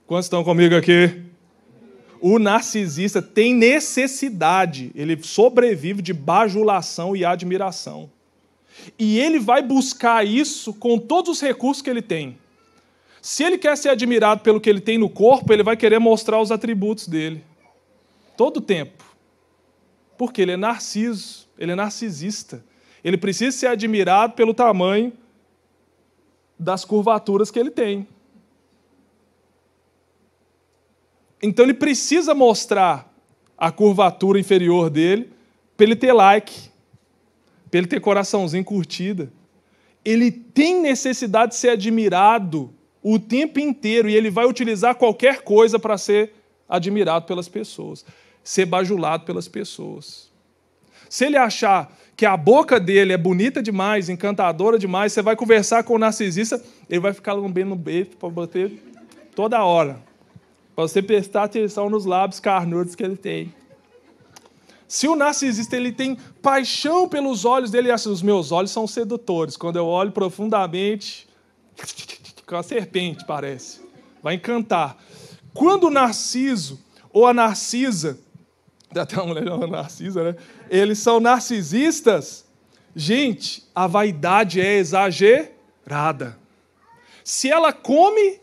[0.05, 1.23] Quantos estão comigo aqui?
[2.19, 8.09] O narcisista tem necessidade, ele sobrevive de bajulação e admiração.
[8.97, 12.37] E ele vai buscar isso com todos os recursos que ele tem.
[13.21, 16.41] Se ele quer ser admirado pelo que ele tem no corpo, ele vai querer mostrar
[16.41, 17.43] os atributos dele.
[18.35, 19.03] Todo o tempo.
[20.17, 22.63] Porque ele é narciso, ele é narcisista.
[23.03, 25.13] Ele precisa ser admirado pelo tamanho
[26.57, 28.07] das curvaturas que ele tem.
[31.41, 33.11] Então ele precisa mostrar
[33.57, 35.31] a curvatura inferior dele
[35.75, 36.70] para ele ter like
[37.71, 39.31] para ele ter coraçãozinho curtida.
[40.03, 45.79] Ele tem necessidade de ser admirado o tempo inteiro e ele vai utilizar qualquer coisa
[45.79, 46.33] para ser
[46.67, 48.05] admirado pelas pessoas,
[48.43, 50.29] ser bajulado pelas pessoas.
[51.09, 55.83] Se ele achar que a boca dele é bonita demais, encantadora demais, você vai conversar
[55.83, 58.71] com o narcisista, ele vai ficar lambendo o beijo para bater
[59.35, 59.99] toda hora.
[60.75, 63.53] Para você prestar atenção nos lábios carnudos que ele tem.
[64.91, 69.55] Se o narcisista ele tem paixão pelos olhos dele, assim, os meus olhos são sedutores.
[69.55, 71.29] Quando eu olho profundamente,
[72.45, 73.79] com a serpente parece,
[74.21, 75.01] vai encantar.
[75.53, 76.77] Quando o narciso
[77.09, 78.19] ou a narcisa,
[78.93, 80.35] até uma mulher chamada narcisa, né?
[80.69, 82.43] Eles são narcisistas.
[82.93, 86.37] Gente, a vaidade é exagerada.
[87.23, 88.41] Se ela come,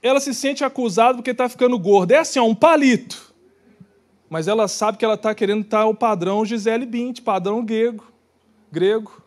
[0.00, 2.14] ela se sente acusada porque está ficando gorda.
[2.14, 3.27] É assim, ó, um palito.
[4.28, 8.04] Mas ela sabe que ela está querendo estar o padrão Gisele Bint, padrão grego.
[8.70, 9.22] grego.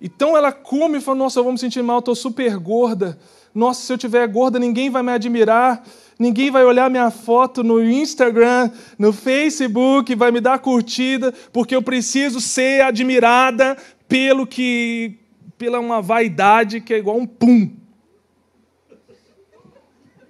[0.00, 3.18] Então ela come e fala: Nossa, eu vou me sentir mal, estou super gorda.
[3.54, 5.82] Nossa, se eu tiver gorda, ninguém vai me admirar.
[6.18, 11.82] Ninguém vai olhar minha foto no Instagram, no Facebook, vai me dar curtida, porque eu
[11.82, 13.76] preciso ser admirada
[14.08, 15.16] pelo que
[15.56, 17.70] pela uma vaidade que é igual um pum.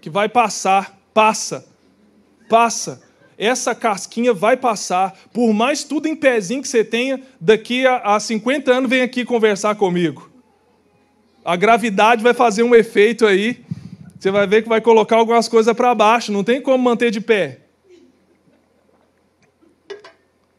[0.00, 1.66] Que vai passar, passa.
[2.48, 3.02] Passa.
[3.36, 5.16] Essa casquinha vai passar.
[5.32, 9.24] Por mais tudo em pezinho que você tenha, daqui a, a 50 anos vem aqui
[9.24, 10.30] conversar comigo.
[11.44, 13.64] A gravidade vai fazer um efeito aí
[14.18, 17.20] você vai ver que vai colocar algumas coisas para baixo, não tem como manter de
[17.20, 17.60] pé.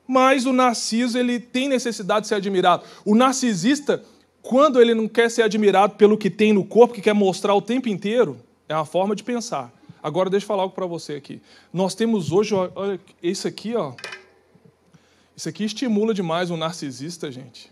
[0.08, 2.84] Mas o narciso, ele tem necessidade de ser admirado.
[3.04, 4.02] O narcisista,
[4.42, 7.62] quando ele não quer ser admirado pelo que tem no corpo, que quer mostrar o
[7.62, 9.72] tempo inteiro, é a forma de pensar.
[10.02, 11.42] Agora deixa eu falar algo para você aqui.
[11.74, 13.94] Nós temos hoje, olha, isso aqui, ó.
[15.36, 17.72] Isso aqui estimula demais o narcisista, gente.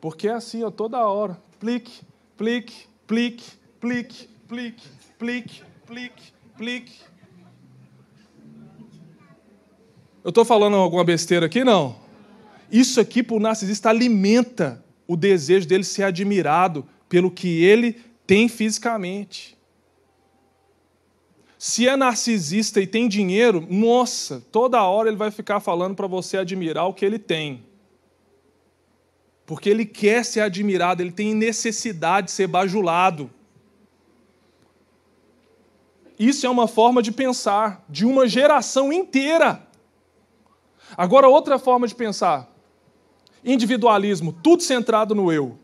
[0.00, 1.40] Porque é assim, ó, toda hora.
[1.58, 2.02] Plique,
[2.36, 3.44] plique, plique,
[3.80, 7.00] plique, plique, plique, plique, plique.
[10.22, 11.64] Eu estou falando alguma besteira aqui?
[11.64, 11.96] Não.
[12.70, 18.48] Isso aqui para o narcisista alimenta o desejo dele ser admirado pelo que ele tem
[18.48, 19.53] fisicamente.
[21.66, 26.36] Se é narcisista e tem dinheiro, nossa, toda hora ele vai ficar falando para você
[26.36, 27.64] admirar o que ele tem.
[29.46, 33.30] Porque ele quer ser admirado, ele tem necessidade de ser bajulado.
[36.18, 39.66] Isso é uma forma de pensar de uma geração inteira.
[40.94, 42.46] Agora, outra forma de pensar:
[43.42, 45.58] individualismo, tudo centrado no eu.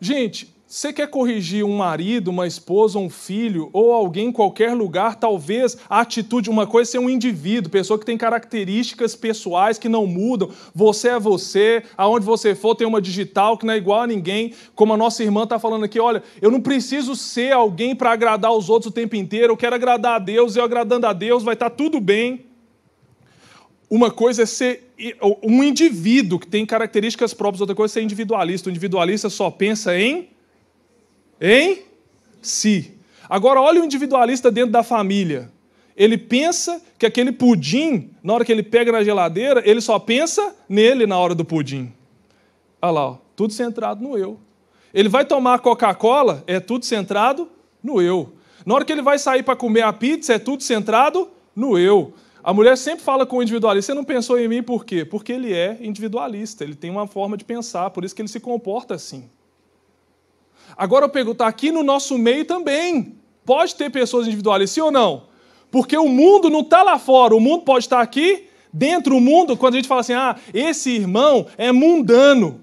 [0.00, 5.16] Gente, você quer corrigir um marido, uma esposa, um filho ou alguém em qualquer lugar,
[5.16, 9.88] talvez a atitude, uma coisa é ser um indivíduo, pessoa que tem características pessoais que
[9.88, 10.48] não mudam.
[10.72, 14.54] Você é você, aonde você for tem uma digital que não é igual a ninguém.
[14.76, 18.52] Como a nossa irmã está falando aqui, olha, eu não preciso ser alguém para agradar
[18.52, 21.54] os outros o tempo inteiro, eu quero agradar a Deus, eu agradando a Deus vai
[21.54, 22.46] estar tá tudo bem.
[23.90, 24.94] Uma coisa é ser
[25.42, 28.68] um indivíduo que tem características próprias, outra coisa é ser individualista.
[28.68, 30.28] O individualista só pensa em
[31.40, 31.82] em
[32.42, 32.92] si.
[33.28, 35.50] Agora, olha o individualista dentro da família.
[35.96, 40.54] Ele pensa que aquele pudim, na hora que ele pega na geladeira, ele só pensa
[40.68, 41.92] nele na hora do pudim.
[42.82, 44.38] Olha lá, ó, tudo centrado no eu.
[44.92, 47.48] Ele vai tomar Coca-Cola, é tudo centrado
[47.82, 48.32] no eu.
[48.66, 52.14] Na hora que ele vai sair para comer a pizza, é tudo centrado no eu.
[52.42, 55.04] A mulher sempre fala com o individualista, você não pensou em mim por quê?
[55.04, 58.40] Porque ele é individualista, ele tem uma forma de pensar, por isso que ele se
[58.40, 59.28] comporta assim.
[60.76, 65.24] Agora eu pergunto, aqui no nosso meio também, pode ter pessoas individuais, sim ou não?
[65.70, 69.56] Porque o mundo não está lá fora, o mundo pode estar aqui, dentro do mundo,
[69.56, 72.60] quando a gente fala assim, ah, esse irmão é mundano,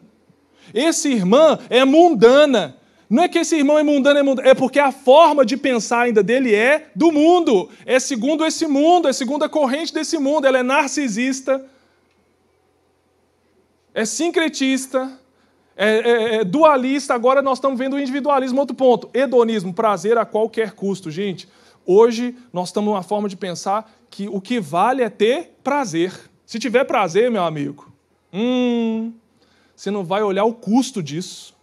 [0.74, 2.76] esse irmã é mundana.
[3.10, 6.02] Não é que esse irmão é mundano, é mundano, é porque a forma de pensar
[6.02, 10.46] ainda dele é do mundo, é segundo esse mundo, é segundo a corrente desse mundo,
[10.46, 11.66] ela é narcisista,
[13.94, 15.18] é sincretista,
[15.78, 18.60] é, é, é, dualista, agora nós estamos vendo o individualismo.
[18.60, 21.12] Outro ponto, hedonismo, prazer a qualquer custo.
[21.12, 21.48] Gente,
[21.86, 26.12] hoje nós estamos numa forma de pensar que o que vale é ter prazer.
[26.48, 27.94] Se tiver prazer, meu amigo,
[28.34, 29.14] hum,
[29.76, 31.56] você não vai olhar o custo disso.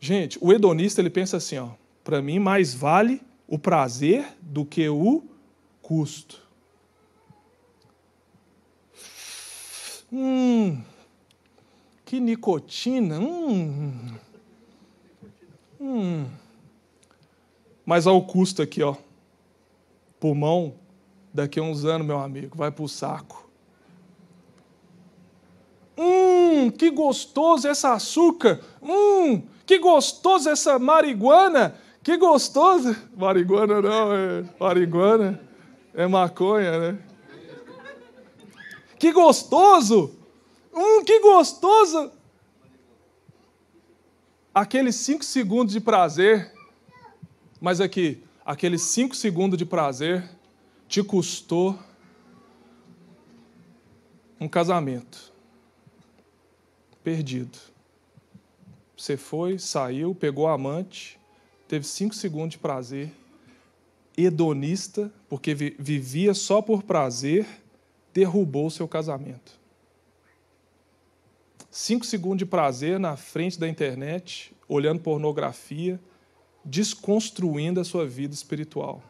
[0.00, 1.68] Gente, o hedonista ele pensa assim, ó,
[2.02, 5.24] para mim mais vale o prazer do que o
[5.80, 6.45] custo.
[10.18, 10.80] Hum,
[12.06, 13.18] que nicotina.
[13.18, 14.14] Hum.
[15.78, 16.26] Hum.
[17.84, 18.96] Mas ao custo aqui, ó.
[20.18, 20.72] Pulmão,
[21.34, 23.46] daqui a uns anos, meu amigo, vai para o saco.
[25.98, 28.62] Hum, que gostoso esse açúcar.
[28.82, 31.78] Hum, que gostoso essa marihuana.
[32.02, 32.96] Que gostoso.
[33.14, 35.40] Marihuana não, é marihuana.
[35.92, 36.98] É maconha, né?
[38.98, 40.16] Que gostoso!
[40.72, 42.10] Hum, que gostoso!
[44.54, 46.52] Aqueles cinco segundos de prazer,
[47.60, 50.26] mas aqui, aqueles cinco segundos de prazer
[50.88, 51.78] te custou
[54.40, 55.32] um casamento
[57.04, 57.58] perdido.
[58.96, 61.20] Você foi, saiu, pegou a amante,
[61.68, 63.12] teve cinco segundos de prazer,
[64.16, 67.46] hedonista, porque vivia só por prazer
[68.16, 69.60] derrubou o seu casamento.
[71.70, 76.00] Cinco segundos de prazer na frente da internet, olhando pornografia,
[76.64, 79.02] desconstruindo a sua vida espiritual.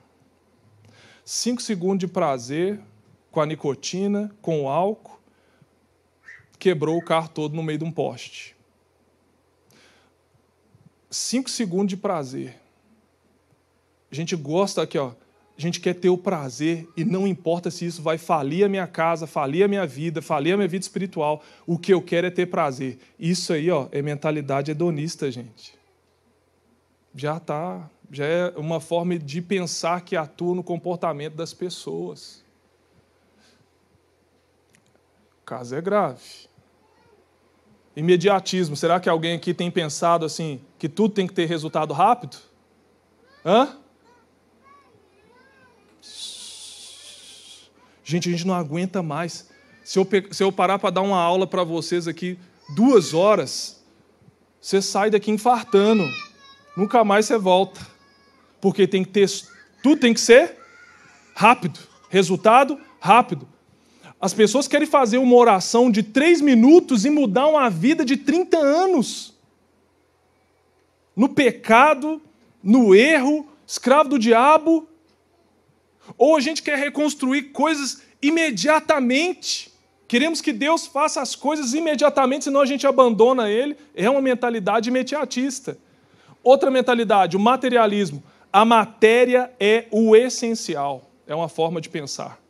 [1.25, 2.81] Cinco segundos de prazer
[3.31, 5.21] com a nicotina, com o álcool,
[6.59, 8.57] quebrou o carro todo no meio de um poste.
[11.09, 12.61] Cinco segundos de prazer.
[14.11, 15.13] A gente gosta aqui, ó.
[15.57, 18.87] A gente quer ter o prazer e não importa se isso vai falir a minha
[18.87, 21.43] casa, falir a minha vida, falir a minha vida espiritual.
[21.67, 22.99] O que eu quero é ter prazer.
[23.19, 25.75] Isso aí, ó, é mentalidade hedonista, gente.
[27.15, 32.45] Já tá, já é uma forma de pensar que atua no comportamento das pessoas.
[35.41, 36.21] O caso é grave.
[37.97, 38.77] Imediatismo.
[38.77, 42.37] Será que alguém aqui tem pensado assim que tudo tem que ter resultado rápido?
[43.43, 43.79] Hã?
[48.09, 49.49] Gente, a gente não aguenta mais.
[49.83, 52.39] Se eu, se eu parar para dar uma aula para vocês aqui,
[52.77, 53.83] duas horas,
[54.61, 56.09] você sai daqui infartando.
[56.77, 57.85] Nunca mais você volta.
[58.61, 59.29] Porque tem que ter.
[59.83, 60.57] Tudo tem que ser
[61.35, 61.81] rápido.
[62.09, 63.49] Resultado rápido.
[64.21, 68.57] As pessoas querem fazer uma oração de três minutos e mudar uma vida de 30
[68.57, 69.35] anos.
[71.17, 72.23] No pecado,
[72.63, 74.89] no erro, escravo do diabo,
[76.17, 79.73] ou a gente quer reconstruir coisas imediatamente.
[80.09, 83.77] Queremos que Deus faça as coisas imediatamente, senão a gente abandona Ele.
[83.95, 85.77] É uma mentalidade imediatista.
[86.43, 88.23] Outra mentalidade, o materialismo.
[88.53, 91.11] A matéria é o essencial.
[91.27, 92.41] É uma forma de pensar.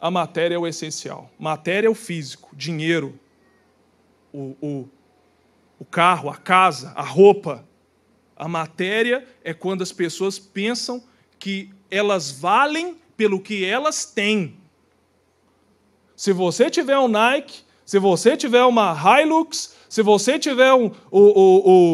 [0.00, 1.30] A matéria é o essencial.
[1.38, 3.18] Matéria é o físico, dinheiro,
[4.32, 4.88] o, o,
[5.78, 7.64] o carro, a casa, a roupa.
[8.36, 11.00] A matéria é quando as pessoas pensam
[11.38, 14.56] que elas valem pelo que elas têm.
[16.16, 21.20] Se você tiver um Nike, se você tiver uma Hilux, se você tiver um, o,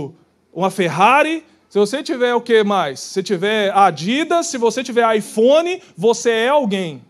[0.07, 0.15] o,
[0.53, 3.01] uma Ferrari, se você tiver o que mais?
[3.01, 7.05] Se tiver Adidas, se você tiver iPhone, você é alguém.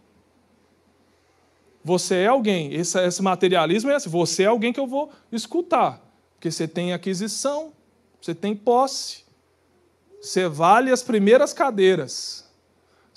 [1.84, 2.72] Você é alguém.
[2.74, 4.08] Esse, esse materialismo é assim.
[4.10, 6.02] Você é alguém que eu vou escutar.
[6.34, 7.72] Porque você tem aquisição,
[8.20, 9.24] você tem posse.
[10.20, 12.47] Você vale as primeiras cadeiras.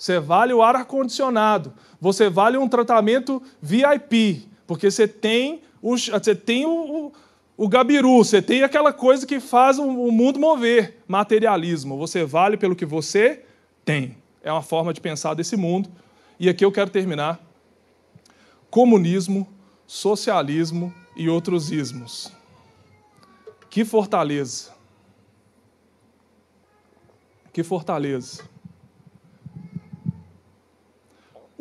[0.02, 1.72] Você vale o ar-condicionado.
[2.00, 4.48] Você vale um tratamento VIP.
[4.66, 6.70] Porque você tem o, você tem o,
[7.06, 7.12] o,
[7.56, 11.96] o gabiru, você tem aquela coisa que faz o, o mundo mover materialismo.
[11.98, 13.44] Você vale pelo que você
[13.84, 14.16] tem.
[14.42, 15.88] É uma forma de pensar desse mundo.
[16.36, 17.40] E aqui eu quero terminar.
[18.68, 19.46] Comunismo,
[19.86, 22.32] socialismo e outros ismos.
[23.70, 24.72] Que fortaleza.
[27.52, 28.50] Que fortaleza.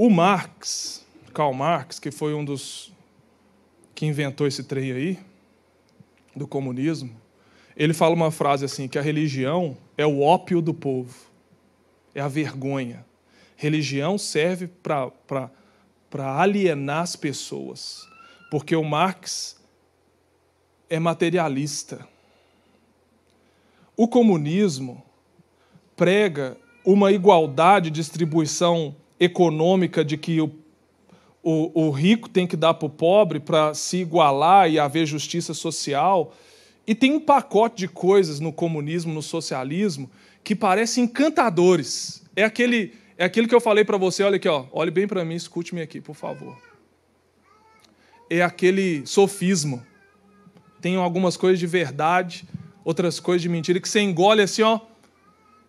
[0.04, 2.92] O Marx, Karl Marx, que foi um dos
[3.94, 5.20] que inventou esse trem aí,
[6.36, 7.16] do comunismo,
[7.78, 11.14] ele fala uma frase assim: que a religião é o ópio do povo,
[12.16, 13.06] é a vergonha.
[13.56, 15.52] Religião serve para
[16.40, 18.02] alienar as pessoas,
[18.50, 19.56] porque o Marx
[20.90, 22.08] é materialista.
[23.96, 25.04] O comunismo
[25.96, 30.52] prega uma igualdade de distribuição econômica de que o,
[31.44, 35.54] o, o rico tem que dar para o pobre para se igualar e haver justiça
[35.54, 36.34] social.
[36.88, 40.10] E tem um pacote de coisas no comunismo, no socialismo,
[40.44, 42.24] que parecem encantadores.
[42.36, 45.24] É aquele, é aquele que eu falei para você, olha aqui, ó, olhe bem para
[45.24, 46.58] mim, escute-me aqui, por favor.
[48.28, 49.86] É aquele sofismo.
[50.82, 52.44] Tem algumas coisas de verdade,
[52.84, 54.80] outras coisas de mentira, que você engole assim, ó,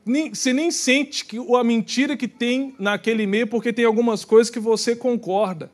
[0.05, 4.51] nem, você nem sente que a mentira que tem naquele meio, porque tem algumas coisas
[4.51, 5.71] que você concorda.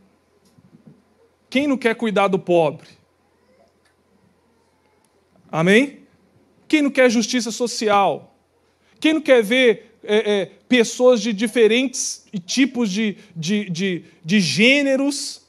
[1.48, 2.88] Quem não quer cuidar do pobre?
[5.50, 6.00] Amém?
[6.66, 8.36] Quem não quer justiça social?
[9.00, 15.47] Quem não quer ver é, é, pessoas de diferentes tipos de, de, de, de gêneros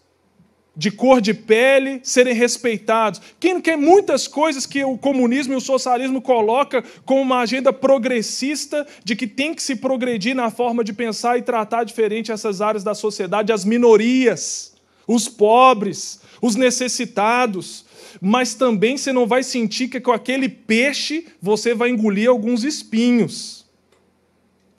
[0.80, 3.22] de cor de pele serem respeitados.
[3.38, 8.88] Quem quer muitas coisas que o comunismo e o socialismo colocam como uma agenda progressista
[9.04, 12.82] de que tem que se progredir na forma de pensar e tratar diferente essas áreas
[12.82, 14.74] da sociedade, as minorias,
[15.06, 17.84] os pobres, os necessitados.
[18.22, 23.66] Mas também você não vai sentir que com aquele peixe você vai engolir alguns espinhos.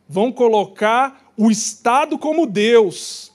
[0.09, 3.30] Vão colocar o Estado como Deus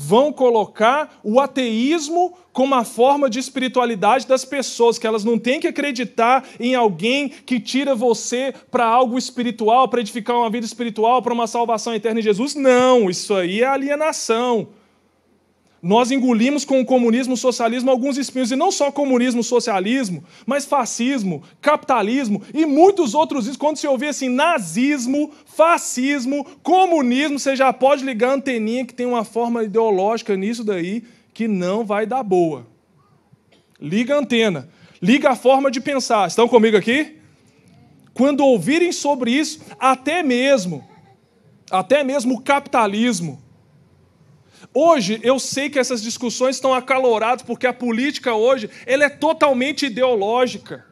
[0.00, 5.58] vão colocar o ateísmo como a forma de espiritualidade das pessoas, que elas não têm
[5.58, 11.20] que acreditar em alguém que tira você para algo espiritual, para edificar uma vida espiritual,
[11.20, 12.54] para uma salvação eterna em Jesus.
[12.54, 14.68] Não, isso aí é alienação.
[15.80, 20.64] Nós engolimos com o comunismo, o socialismo alguns espinhos, e não só comunismo, socialismo, mas
[20.64, 23.56] fascismo, capitalismo e muitos outros.
[23.56, 29.06] Quando se ouvir assim, nazismo, fascismo, comunismo, você já pode ligar a anteninha que tem
[29.06, 32.66] uma forma ideológica nisso daí que não vai dar boa.
[33.80, 34.68] Liga a antena,
[35.00, 36.26] liga a forma de pensar.
[36.26, 37.18] Estão comigo aqui?
[38.12, 40.84] Quando ouvirem sobre isso, até mesmo,
[41.70, 43.40] até mesmo o capitalismo,
[44.80, 49.86] Hoje eu sei que essas discussões estão acaloradas porque a política hoje ela é totalmente
[49.86, 50.84] ideológica.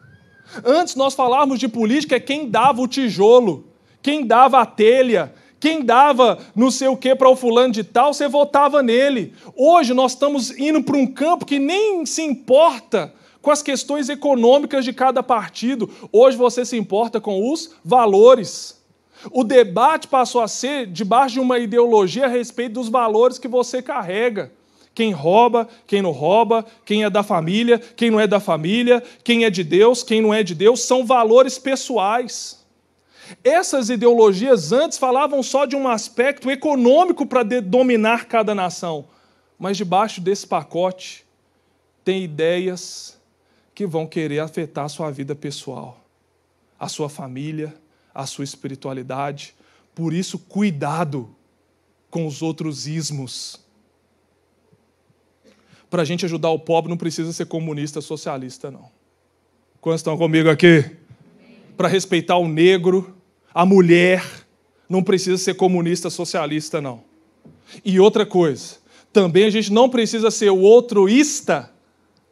[0.64, 3.68] Antes nós falávamos de política é quem dava o tijolo,
[4.03, 8.12] quem dava a telha, quem dava não sei o que para o fulano de tal,
[8.12, 9.32] você votava nele.
[9.55, 14.84] Hoje nós estamos indo para um campo que nem se importa com as questões econômicas
[14.84, 15.89] de cada partido.
[16.11, 18.75] Hoje você se importa com os valores.
[19.30, 23.82] O debate passou a ser debaixo de uma ideologia a respeito dos valores que você
[23.82, 24.52] carrega.
[24.94, 29.44] Quem rouba, quem não rouba, quem é da família, quem não é da família, quem
[29.44, 32.64] é de Deus, quem não é de Deus, são valores pessoais.
[33.44, 39.06] Essas ideologias antes falavam só de um aspecto econômico para dominar cada nação,
[39.58, 41.26] mas debaixo desse pacote
[42.04, 43.20] tem ideias
[43.74, 46.00] que vão querer afetar a sua vida pessoal,
[46.78, 47.74] a sua família,
[48.16, 49.54] a sua espiritualidade.
[49.94, 51.28] Por isso, cuidado
[52.10, 53.60] com os outros ismos.
[55.90, 58.90] Para a gente ajudar o pobre, não precisa ser comunista, socialista, não.
[59.80, 60.84] Quantos estão comigo aqui?
[61.76, 63.14] Para respeitar o negro,
[63.54, 64.24] a mulher,
[64.88, 67.04] não precisa ser comunista, socialista, não.
[67.84, 68.76] E outra coisa,
[69.12, 71.70] também a gente não precisa ser o outroísta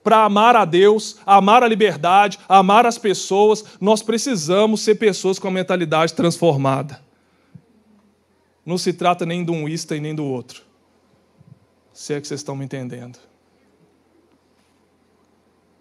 [0.05, 5.49] para amar a Deus, amar a liberdade, amar as pessoas, nós precisamos ser pessoas com
[5.49, 7.03] a mentalidade transformada.
[8.65, 10.63] Não se trata nem de um ista e nem do outro.
[11.93, 13.19] Se é que vocês estão me entendendo.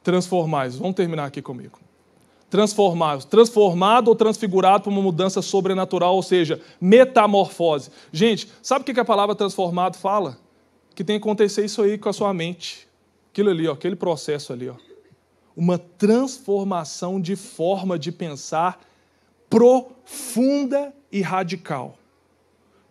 [0.01, 1.79] Transformais, vamos terminar aqui comigo.
[2.49, 7.89] Transformados, transformado ou transfigurado por uma mudança sobrenatural, ou seja, metamorfose.
[8.11, 10.37] Gente, sabe o que a palavra transformado fala?
[10.93, 12.87] Que tem que acontecer isso aí com a sua mente.
[13.33, 14.75] Aquilo ali, ó, aquele processo ali, ó.
[15.57, 18.79] Uma transformação de forma de pensar
[19.49, 21.97] profunda e radical.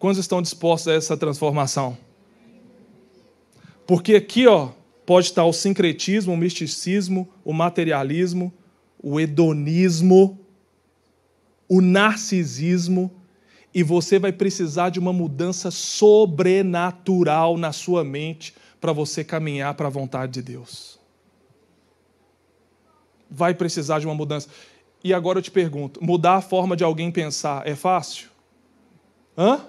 [0.01, 1.97] Quantos estão dispostos a essa transformação?
[3.87, 4.71] Porque aqui, ó,
[5.07, 8.53] pode estar o sincretismo, o misticismo, o materialismo,
[9.01, 10.41] o hedonismo,
[11.69, 13.13] o narcisismo,
[13.73, 18.53] e você vai precisar de uma mudança sobrenatural na sua mente
[18.83, 20.99] para você caminhar para a vontade de Deus.
[23.31, 24.49] Vai precisar de uma mudança.
[25.05, 28.29] E agora eu te pergunto: mudar a forma de alguém pensar é fácil?
[29.39, 29.69] Hã?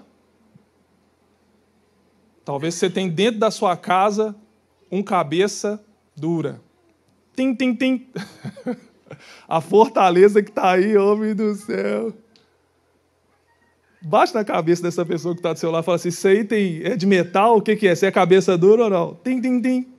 [2.44, 4.36] Talvez você tenha dentro da sua casa
[4.92, 5.82] um cabeça
[6.16, 6.60] dura.
[7.36, 8.08] Tim, tim, tim.
[9.48, 12.12] A fortaleza que está aí, homem do céu
[14.04, 16.44] bate na cabeça dessa pessoa que está do seu lado e fala assim: Isso aí
[16.44, 17.58] tem, é de metal?
[17.58, 17.96] O que, que é?
[17.96, 19.16] Se é cabeça dura ou não?
[19.24, 19.94] Tim, tim, tim.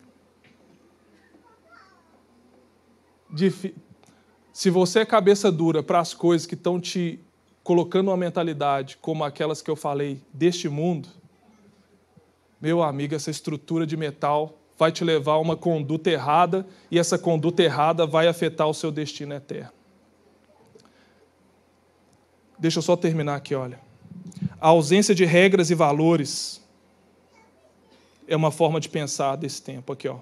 [4.53, 7.19] Se você é cabeça dura para as coisas que estão te
[7.65, 11.09] colocando uma mentalidade como aquelas que eu falei deste mundo,
[12.61, 17.19] meu amigo, essa estrutura de metal vai te levar a uma conduta errada e essa
[17.19, 19.73] conduta errada vai afetar o seu destino eterno.
[22.57, 23.84] Deixa eu só terminar aqui, olha.
[24.65, 26.59] A ausência de regras e valores
[28.27, 30.21] é uma forma de pensar desse tempo aqui, ó.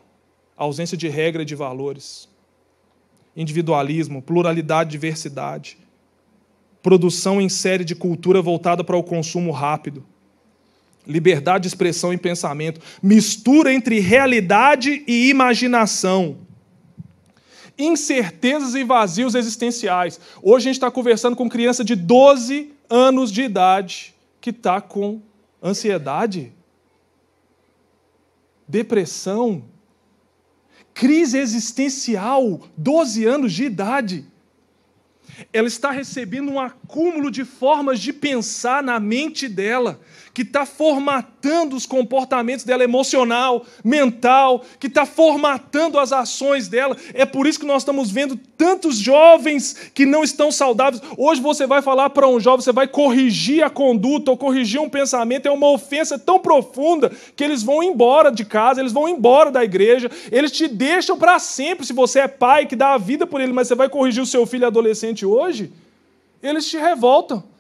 [0.59, 2.29] A ausência de regra e de valores.
[3.37, 5.79] Individualismo, pluralidade, diversidade.
[6.83, 10.05] Produção em série de cultura voltada para o consumo rápido.
[11.07, 12.81] Liberdade de expressão e pensamento.
[13.01, 16.37] Mistura entre realidade e imaginação
[17.79, 20.21] incertezas e vazios existenciais.
[20.43, 24.13] Hoje a gente está conversando com criança de 12 anos de idade
[24.43, 25.23] que está com
[25.63, 26.53] ansiedade,
[28.67, 29.65] depressão,
[30.93, 34.27] crise existencial, 12 anos de idade.
[35.53, 40.01] Ela está recebendo um acúmulo de formas de pensar na mente dela
[40.35, 46.97] que está formatando os comportamentos dela emocional, mental, que está formatando as ações dela.
[47.13, 51.03] É por isso que nós estamos vendo tantos jovens que não estão saudáveis.
[51.19, 54.89] Hoje você vai falar para um jovem, você vai corrigir a conduta ou corrigir um
[54.89, 59.51] pensamento, é uma ofensa tão profunda que eles vão embora de casa, eles vão embora
[59.51, 61.85] da igreja, eles te deixam para sempre.
[61.85, 64.27] Se você é pai que dá a vida por ele, mas você vai corrigir o
[64.27, 65.71] seu filho adolescente hoje,
[66.43, 67.53] eles te revoltam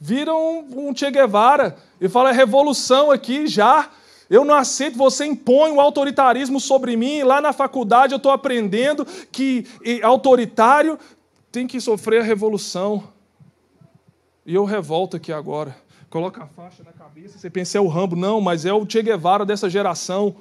[0.00, 3.90] viram um Che Guevara e fala: é revolução aqui já.
[4.28, 7.24] Eu não aceito, você impõe o autoritarismo sobre mim.
[7.24, 9.66] Lá na faculdade eu estou aprendendo que
[10.04, 10.96] autoritário
[11.50, 13.02] tem que sofrer a revolução.
[14.46, 15.76] E eu revolto aqui agora.
[16.08, 18.14] Coloca a faixa na cabeça, você pensa é o Rambo.
[18.14, 20.36] Não, mas é o Che Guevara dessa geração.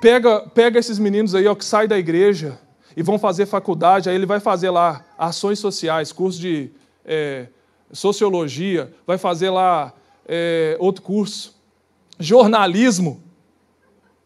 [0.00, 2.58] Pega, pega esses meninos aí ó, que saem da igreja
[2.96, 6.70] e vão fazer faculdade, aí ele vai fazer lá ações sociais, curso de
[7.04, 7.48] é,
[7.92, 9.92] sociologia, vai fazer lá
[10.26, 11.54] é, outro curso,
[12.18, 13.22] jornalismo.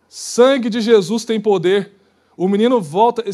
[0.09, 1.93] Sangue de Jesus tem poder.
[2.37, 3.25] O menino volta,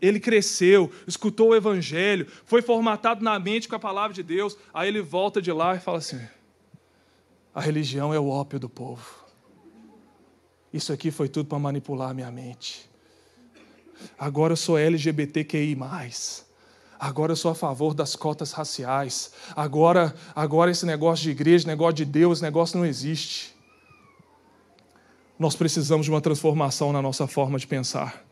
[0.00, 4.88] ele cresceu, escutou o evangelho, foi formatado na mente com a palavra de Deus, aí
[4.88, 6.20] ele volta de lá e fala assim:
[7.52, 9.22] a religião é o ópio do povo.
[10.72, 12.88] Isso aqui foi tudo para manipular a minha mente.
[14.18, 15.76] Agora eu sou LGBTQI.
[17.02, 19.32] Agora eu sou a favor das cotas raciais.
[19.56, 23.52] Agora, agora esse negócio de igreja, negócio de Deus, negócio não existe.
[25.36, 28.22] Nós precisamos de uma transformação na nossa forma de pensar.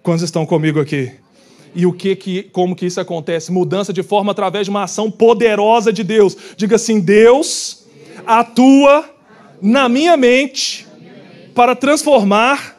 [0.00, 1.10] Quantos estão comigo aqui?
[1.74, 3.50] E o que, que como que isso acontece?
[3.50, 6.36] Mudança de forma através de uma ação poderosa de Deus.
[6.56, 7.84] Diga assim: Deus
[8.24, 9.10] atua
[9.60, 10.86] na minha mente
[11.52, 12.78] para transformar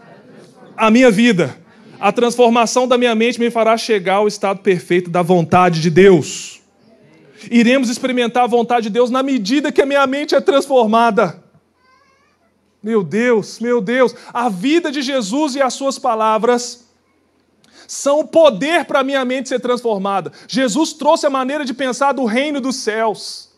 [0.78, 1.61] a minha vida.
[2.02, 6.60] A transformação da minha mente me fará chegar ao estado perfeito da vontade de Deus.
[7.52, 11.44] Iremos experimentar a vontade de Deus na medida que a minha mente é transformada.
[12.82, 16.88] Meu Deus, meu Deus, a vida de Jesus e as suas palavras
[17.88, 20.32] são o poder para a minha mente ser transformada.
[20.48, 23.51] Jesus trouxe a maneira de pensar do reino dos céus.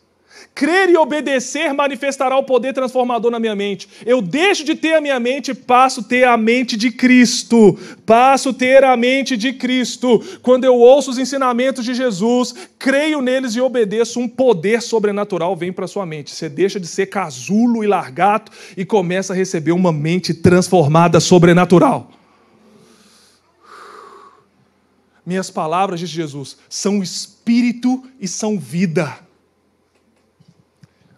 [0.54, 3.88] Crer e obedecer manifestará o poder transformador na minha mente.
[4.06, 7.76] Eu deixo de ter a minha mente e passo a ter a mente de Cristo.
[8.06, 10.22] Passo a ter a mente de Cristo.
[10.42, 15.72] Quando eu ouço os ensinamentos de Jesus, creio neles e obedeço, um poder sobrenatural vem
[15.72, 16.30] para sua mente.
[16.30, 22.12] Você deixa de ser casulo e largato e começa a receber uma mente transformada sobrenatural.
[25.26, 29.24] Minhas palavras, diz Jesus, são espírito e são vida.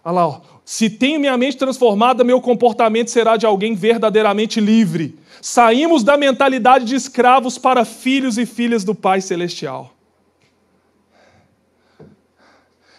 [0.07, 0.41] Olha lá, ó.
[0.63, 5.19] se tenho minha mente transformada, meu comportamento será de alguém verdadeiramente livre.
[5.41, 9.93] Saímos da mentalidade de escravos para filhos e filhas do Pai Celestial.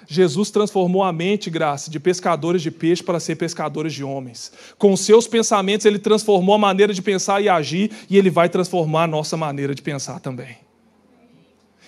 [0.06, 4.52] Jesus transformou a mente, graça, de pescadores de peixe para ser pescadores de homens.
[4.76, 9.04] Com seus pensamentos, ele transformou a maneira de pensar e agir, e ele vai transformar
[9.04, 10.58] a nossa maneira de pensar também.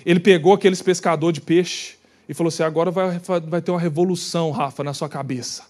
[0.02, 1.99] Ele pegou aqueles pescadores de peixe
[2.30, 5.64] e falou assim: agora vai, vai ter uma revolução, Rafa, na sua cabeça.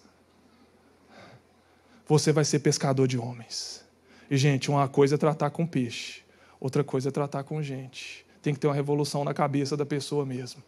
[2.06, 3.82] Você vai ser pescador de homens.
[4.30, 6.20] E, gente, uma coisa é tratar com peixe,
[6.60, 8.26] outra coisa é tratar com gente.
[8.42, 10.62] Tem que ter uma revolução na cabeça da pessoa mesmo.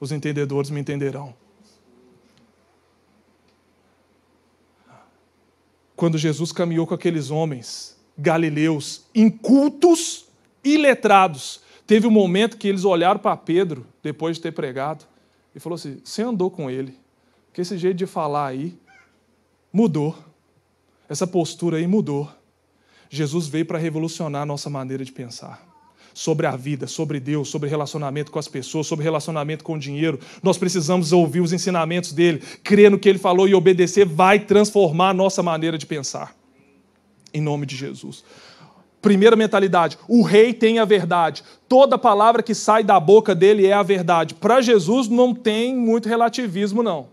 [0.00, 1.34] Os entendedores me entenderão.
[5.94, 10.28] Quando Jesus caminhou com aqueles homens galileus, incultos
[10.64, 15.04] e letrados, Teve um momento que eles olharam para Pedro, depois de ter pregado,
[15.54, 16.98] e falou assim: Você andou com ele,
[17.46, 18.76] porque esse jeito de falar aí
[19.72, 20.16] mudou.
[21.08, 22.30] Essa postura aí mudou.
[23.10, 25.62] Jesus veio para revolucionar a nossa maneira de pensar.
[26.14, 30.18] Sobre a vida, sobre Deus, sobre relacionamento com as pessoas, sobre relacionamento com o dinheiro.
[30.42, 35.10] Nós precisamos ouvir os ensinamentos dele, crer no que ele falou e obedecer, vai transformar
[35.10, 36.34] a nossa maneira de pensar.
[37.32, 38.24] Em nome de Jesus.
[39.04, 41.44] Primeira mentalidade: o rei tem a verdade.
[41.68, 44.32] Toda palavra que sai da boca dele é a verdade.
[44.32, 47.10] Para Jesus não tem muito relativismo, não.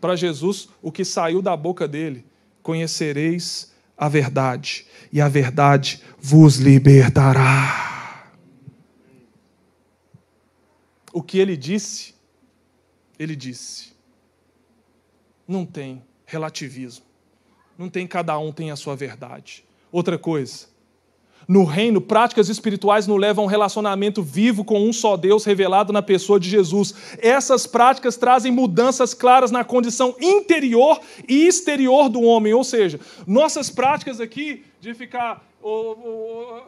[0.00, 2.26] Para Jesus, o que saiu da boca dele,
[2.64, 8.32] conhecereis a verdade, e a verdade vos libertará.
[11.12, 12.12] O que ele disse,
[13.16, 13.92] ele disse.
[15.46, 17.04] Não tem relativismo.
[17.78, 19.64] Não tem cada um tem a sua verdade.
[19.92, 20.71] Outra coisa,
[21.46, 25.92] no reino, práticas espirituais nos levam a um relacionamento vivo com um só Deus revelado
[25.92, 26.94] na pessoa de Jesus.
[27.18, 32.52] Essas práticas trazem mudanças claras na condição interior e exterior do homem.
[32.52, 36.62] Ou seja, nossas práticas aqui de ficar oh, oh, oh,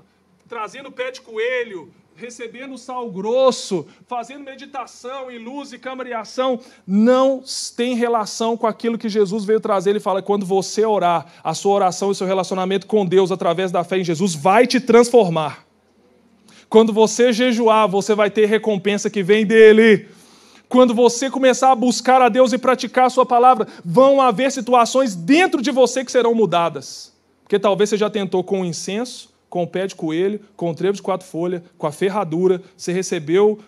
[0.48, 6.60] trazendo pé de coelho, recebendo sal grosso, fazendo meditação em luz e câmara e ação,
[6.86, 7.42] não
[7.76, 9.90] tem relação com aquilo que Jesus veio trazer.
[9.90, 13.82] Ele fala: quando você orar, a sua oração e seu relacionamento com Deus através da
[13.82, 15.64] fé em Jesus vai te transformar.
[16.68, 20.08] Quando você jejuar, você vai ter recompensa que vem dele.
[20.68, 25.14] Quando você começar a buscar a Deus e praticar a sua palavra, vão haver situações
[25.14, 27.12] dentro de você que serão mudadas.
[27.42, 30.96] Porque talvez você já tentou com incenso, com o pé de coelho, com o trevo
[30.96, 33.60] de quatro folhas, com a ferradura, você recebeu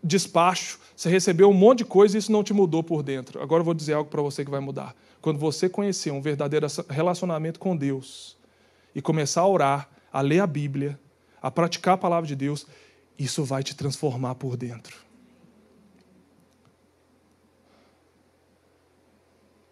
[0.00, 3.42] despacho, você recebeu um monte de coisa e isso não te mudou por dentro.
[3.42, 4.94] Agora eu vou dizer algo para você que vai mudar.
[5.20, 8.36] Quando você conhecer um verdadeiro relacionamento com Deus
[8.94, 10.96] e começar a orar, a ler a Bíblia,
[11.42, 12.64] a praticar a palavra de Deus,
[13.18, 14.96] isso vai te transformar por dentro.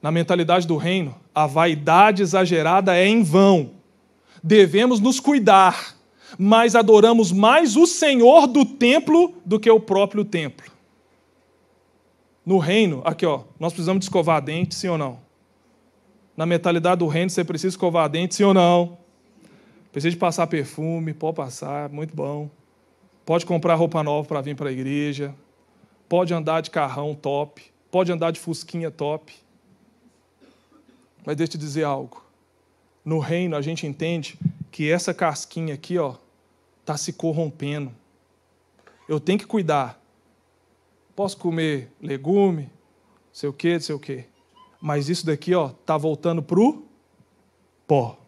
[0.03, 3.76] Na mentalidade do reino, a vaidade exagerada é em vão.
[4.43, 5.97] Devemos nos cuidar,
[6.39, 10.71] mas adoramos mais o Senhor do templo do que o próprio templo.
[12.45, 15.19] No reino, aqui ó, nós precisamos de escovar dente, sim ou não?
[16.37, 18.99] Na mentalidade do reino, você precisa escovar dente, sim ou não?
[19.91, 22.51] Precisa de passar perfume, pode passar, muito bom.
[23.25, 25.35] Pode comprar roupa nova para vir para a igreja.
[26.09, 27.65] Pode andar de carrão top.
[27.91, 29.33] Pode andar de fusquinha top.
[31.25, 32.26] Mas deixa eu te dizer algo.
[33.07, 34.39] No reino a gente entende
[34.71, 36.17] que essa casquinha aqui, ó,
[36.85, 37.91] tá se corrompendo.
[39.09, 39.99] Eu tenho que cuidar
[41.17, 42.71] Posso comer legume,
[43.33, 44.27] sei o quê, sei o quê.
[44.79, 46.85] Mas isso daqui, ó, tá voltando pro
[47.87, 48.19] pó.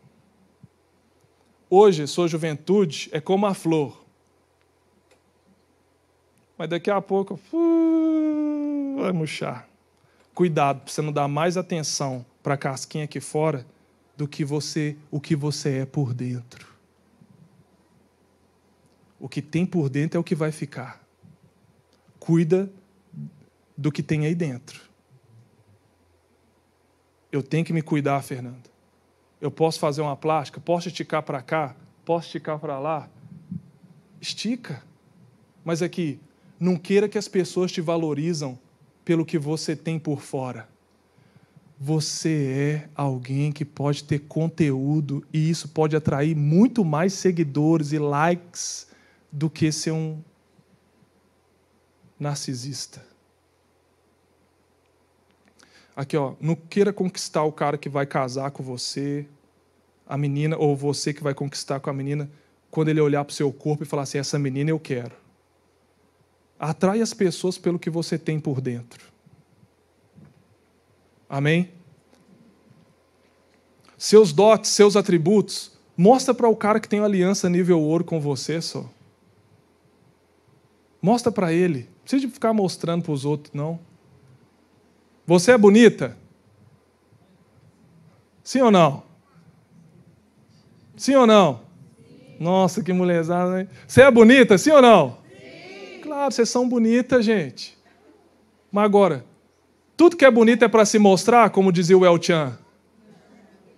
[1.69, 4.03] Hoje, sua juventude é como a flor.
[6.57, 9.69] Mas daqui a pouco uh, vai murchar.
[10.35, 13.67] Cuidado para você não dar mais atenção para a casquinha aqui fora
[14.19, 16.67] do que você, o que você é por dentro.
[19.21, 21.07] O que tem por dentro é o que vai ficar.
[22.19, 22.69] Cuida
[23.77, 24.83] do que tem aí dentro.
[27.31, 28.69] Eu tenho que me cuidar, Fernando.
[29.41, 33.09] Eu posso fazer uma plástica, posso esticar para cá, posso esticar para lá.
[34.21, 34.83] Estica.
[35.65, 36.19] Mas aqui,
[36.59, 38.59] não queira que as pessoas te valorizam
[39.05, 40.69] pelo que você tem por fora.
[41.81, 47.99] Você é alguém que pode ter conteúdo e isso pode atrair muito mais seguidores e
[47.99, 48.89] likes
[49.31, 50.21] do que ser um
[52.19, 53.07] narcisista.
[55.95, 59.27] Aqui, ó, não queira conquistar o cara que vai casar com você,
[60.07, 62.31] a menina, ou você que vai conquistar com a menina,
[62.71, 65.15] quando ele olhar para o seu corpo e falar assim: essa menina eu quero.
[66.59, 69.13] Atrai as pessoas pelo que você tem por dentro.
[71.29, 71.71] Amém?
[73.97, 78.61] Seus dotes, seus atributos, mostra para o cara que tem aliança nível ouro com você
[78.61, 78.89] só.
[81.03, 81.81] Mostra para ele.
[81.81, 83.79] Não precisa ficar mostrando para os outros, não.
[85.27, 86.17] Você é bonita?
[88.43, 89.03] Sim ou não?
[90.97, 91.61] Sim ou não?
[92.01, 92.37] Sim.
[92.41, 93.69] Nossa, que mulherzada, hein?
[93.87, 95.19] Você é bonita, sim ou não?
[95.31, 96.01] Sim.
[96.03, 97.77] Claro, vocês são bonitas, gente.
[98.73, 99.25] Mas agora,
[99.99, 102.57] tudo que é bonito é para se mostrar, como dizia o El Chan.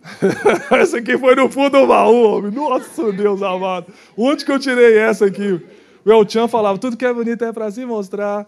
[0.79, 2.53] essa aqui foi no fundo do baú, homem.
[2.53, 3.91] Nossa, Deus amado.
[4.14, 5.66] Onde que eu tirei essa aqui?
[6.05, 8.47] O El Chan falava, tudo que é bonito é para se mostrar.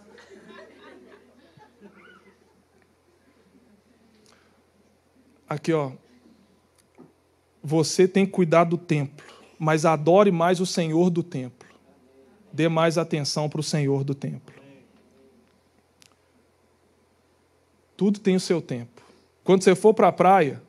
[5.49, 5.93] Aqui, ó.
[7.63, 9.25] Você tem que cuidar do templo,
[9.59, 11.69] mas adore mais o Senhor do templo.
[12.53, 14.62] Dê mais atenção para o Senhor do templo.
[18.03, 19.01] Tudo tem o seu tempo.
[19.45, 20.61] Quando você for para a praia,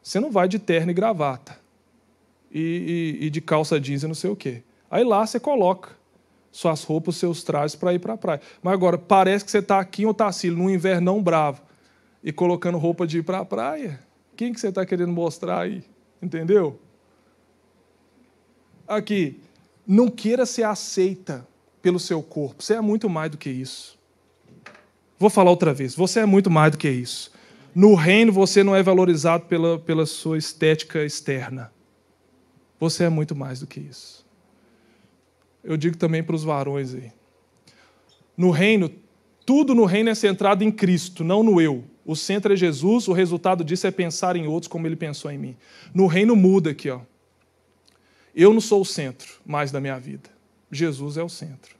[0.00, 1.58] você não vai de terno e gravata.
[2.52, 4.62] E, e, e, de calça jeans e não sei o quê.
[4.88, 5.90] Aí lá você coloca
[6.52, 8.40] suas roupas, seus trajes para ir para a praia.
[8.62, 11.62] Mas agora, parece que você está aqui em Otacílio, num invernão bravo,
[12.22, 13.98] e colocando roupa de ir para a praia.
[14.36, 15.82] Quem que você está querendo mostrar aí?
[16.22, 16.78] Entendeu?
[18.86, 19.40] Aqui,
[19.84, 21.44] não queira ser aceita
[21.82, 22.62] pelo seu corpo.
[22.62, 23.97] Você é muito mais do que isso.
[25.18, 25.94] Vou falar outra vez.
[25.94, 27.32] Você é muito mais do que isso.
[27.74, 31.72] No reino, você não é valorizado pela, pela sua estética externa.
[32.78, 34.26] Você é muito mais do que isso.
[35.62, 37.12] Eu digo também para os varões aí.
[38.36, 38.90] No reino,
[39.44, 41.84] tudo no reino é centrado em Cristo, não no eu.
[42.04, 45.38] O centro é Jesus, o resultado disso é pensar em outros como ele pensou em
[45.38, 45.56] mim.
[45.92, 47.00] No reino muda aqui, ó.
[48.34, 50.30] Eu não sou o centro mais da minha vida.
[50.70, 51.77] Jesus é o centro.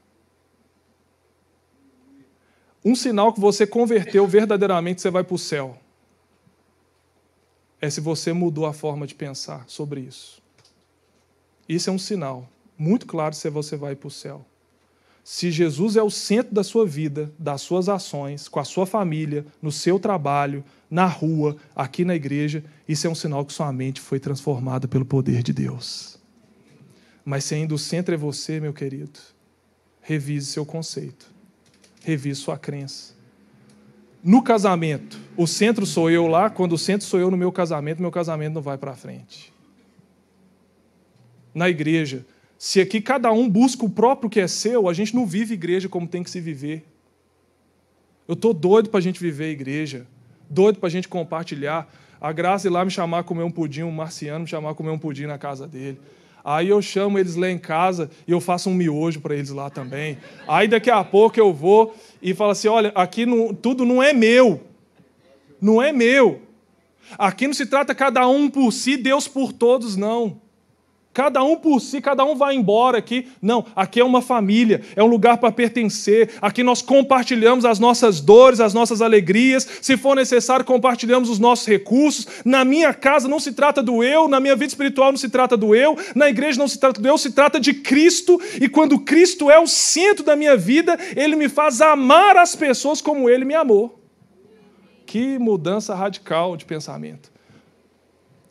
[2.83, 5.77] Um sinal que você converteu verdadeiramente, você vai para o céu.
[7.81, 10.41] É se você mudou a forma de pensar sobre isso.
[11.67, 14.45] Isso é um sinal muito claro se você vai para o céu.
[15.23, 19.45] Se Jesus é o centro da sua vida, das suas ações, com a sua família,
[19.61, 24.01] no seu trabalho, na rua, aqui na igreja, isso é um sinal que sua mente
[24.01, 26.17] foi transformada pelo poder de Deus.
[27.23, 29.19] Mas se ainda o centro é você, meu querido,
[30.01, 31.31] revise seu conceito,
[32.09, 33.13] revise sua crença.
[34.23, 38.01] No casamento, o centro sou eu lá, quando o centro sou eu no meu casamento,
[38.01, 39.53] meu casamento não vai para frente.
[41.53, 42.25] Na igreja,
[42.57, 45.87] se aqui cada um busca o próprio que é seu, a gente não vive igreja
[45.87, 46.85] como tem que se viver.
[48.27, 50.05] Eu estou doido para a gente viver a igreja
[50.49, 51.87] doido para a gente compartilhar.
[52.19, 54.75] A Graça ir lá me chamar a comer um pudim, um marciano me chamar a
[54.75, 55.99] comer um pudim na casa dele.
[56.43, 59.69] Aí eu chamo eles lá em casa e eu faço um miojo para eles lá
[59.69, 60.17] também.
[60.47, 64.13] Aí daqui a pouco eu vou e falo assim: olha, aqui não, tudo não é
[64.13, 64.61] meu.
[65.61, 66.41] Não é meu.
[67.17, 70.39] Aqui não se trata cada um por si, Deus por todos, não.
[71.11, 73.27] Cada um por si, cada um vai embora aqui.
[73.41, 76.35] Não, aqui é uma família, é um lugar para pertencer.
[76.39, 79.67] Aqui nós compartilhamos as nossas dores, as nossas alegrias.
[79.81, 82.27] Se for necessário, compartilhamos os nossos recursos.
[82.45, 85.57] Na minha casa não se trata do eu, na minha vida espiritual não se trata
[85.57, 88.39] do eu, na igreja não se trata do eu, se trata de Cristo.
[88.61, 93.01] E quando Cristo é o centro da minha vida, Ele me faz amar as pessoas
[93.01, 93.99] como Ele me amou.
[95.07, 97.31] Que mudança radical de pensamento.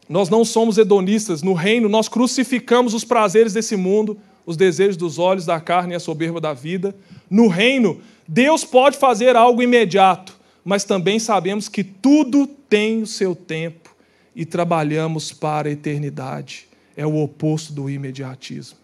[0.08, 1.42] Nós não somos hedonistas.
[1.42, 5.96] No reino, nós crucificamos os prazeres desse mundo, os desejos dos olhos, da carne e
[5.96, 6.96] a soberba da vida.
[7.28, 13.34] No reino, Deus pode fazer algo imediato, mas também sabemos que tudo tem o seu
[13.34, 13.94] tempo
[14.34, 16.68] e trabalhamos para a eternidade.
[16.96, 18.78] É o oposto do imediatismo.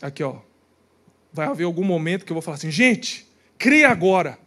[0.00, 0.36] Aqui, ó.
[1.32, 3.26] Vai haver algum momento que eu vou falar assim, gente,
[3.58, 4.38] crê agora.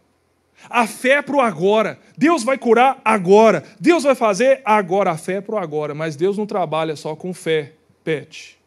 [0.68, 1.98] A fé é para o agora.
[2.16, 3.62] Deus vai curar agora.
[3.78, 5.10] Deus vai fazer agora.
[5.10, 5.94] A fé é para o agora.
[5.94, 8.58] Mas Deus não trabalha só com fé, pet.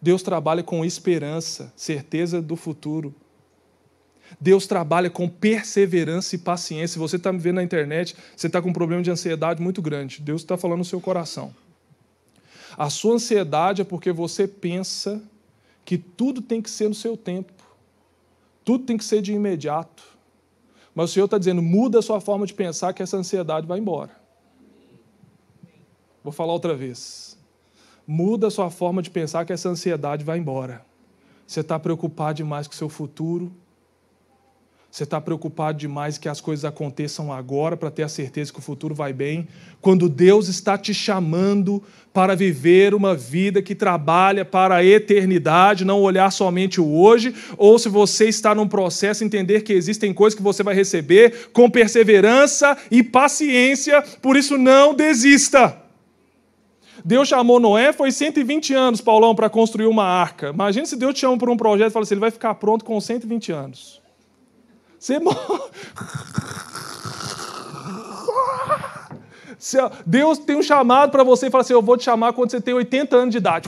[0.00, 3.14] Deus trabalha com esperança, certeza do futuro.
[4.40, 6.94] Deus trabalha com perseverança e paciência.
[6.94, 9.82] Se você está me vendo na internet, você está com um problema de ansiedade muito
[9.82, 10.20] grande.
[10.20, 11.54] Deus está falando no seu coração.
[12.78, 15.20] A sua ansiedade é porque você pensa
[15.84, 17.52] que tudo tem que ser no seu tempo.
[18.64, 20.02] Tudo tem que ser de imediato.
[20.94, 23.78] Mas o Senhor está dizendo: muda a sua forma de pensar que essa ansiedade vai
[23.78, 24.10] embora.
[26.22, 27.38] Vou falar outra vez.
[28.06, 30.84] Muda a sua forma de pensar que essa ansiedade vai embora.
[31.46, 33.52] Você está preocupado demais com o seu futuro,
[34.90, 38.62] você está preocupado demais que as coisas aconteçam agora para ter a certeza que o
[38.62, 39.46] futuro vai bem,
[39.80, 41.80] quando Deus está te chamando
[42.12, 47.78] para viver uma vida que trabalha para a eternidade, não olhar somente o hoje, ou
[47.78, 52.76] se você está num processo, entender que existem coisas que você vai receber com perseverança
[52.90, 55.76] e paciência, por isso não desista.
[57.04, 60.48] Deus chamou Noé, foi 120 anos, Paulão, para construir uma arca.
[60.48, 62.84] Imagina se Deus te chama para um projeto e fala assim: ele vai ficar pronto
[62.84, 63.99] com 120 anos.
[65.00, 65.18] Você
[70.04, 72.60] Deus tem um chamado para você e fala assim: Eu vou te chamar quando você
[72.60, 73.66] tem 80 anos de idade.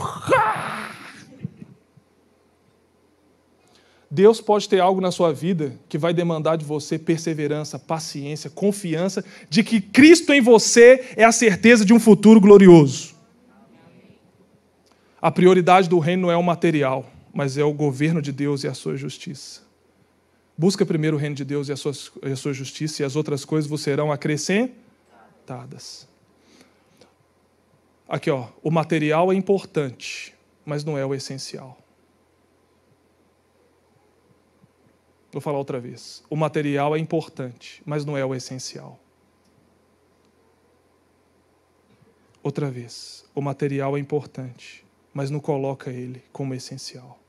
[4.11, 9.25] Deus pode ter algo na sua vida que vai demandar de você perseverança, paciência, confiança
[9.49, 13.15] de que Cristo em você é a certeza de um futuro glorioso.
[15.19, 18.67] A prioridade do reino não é o material, mas é o governo de Deus e
[18.67, 19.62] a sua justiça.
[20.57, 21.93] Busca primeiro o reino de Deus e a sua,
[22.23, 26.07] e a sua justiça, e as outras coisas vos serão acrescentadas.
[28.07, 31.77] Aqui, ó, o material é importante, mas não é o essencial.
[35.31, 36.23] Vou falar outra vez.
[36.29, 38.99] O material é importante, mas não é o essencial.
[42.43, 43.25] Outra vez.
[43.33, 47.22] O material é importante, mas não coloca ele como essencial.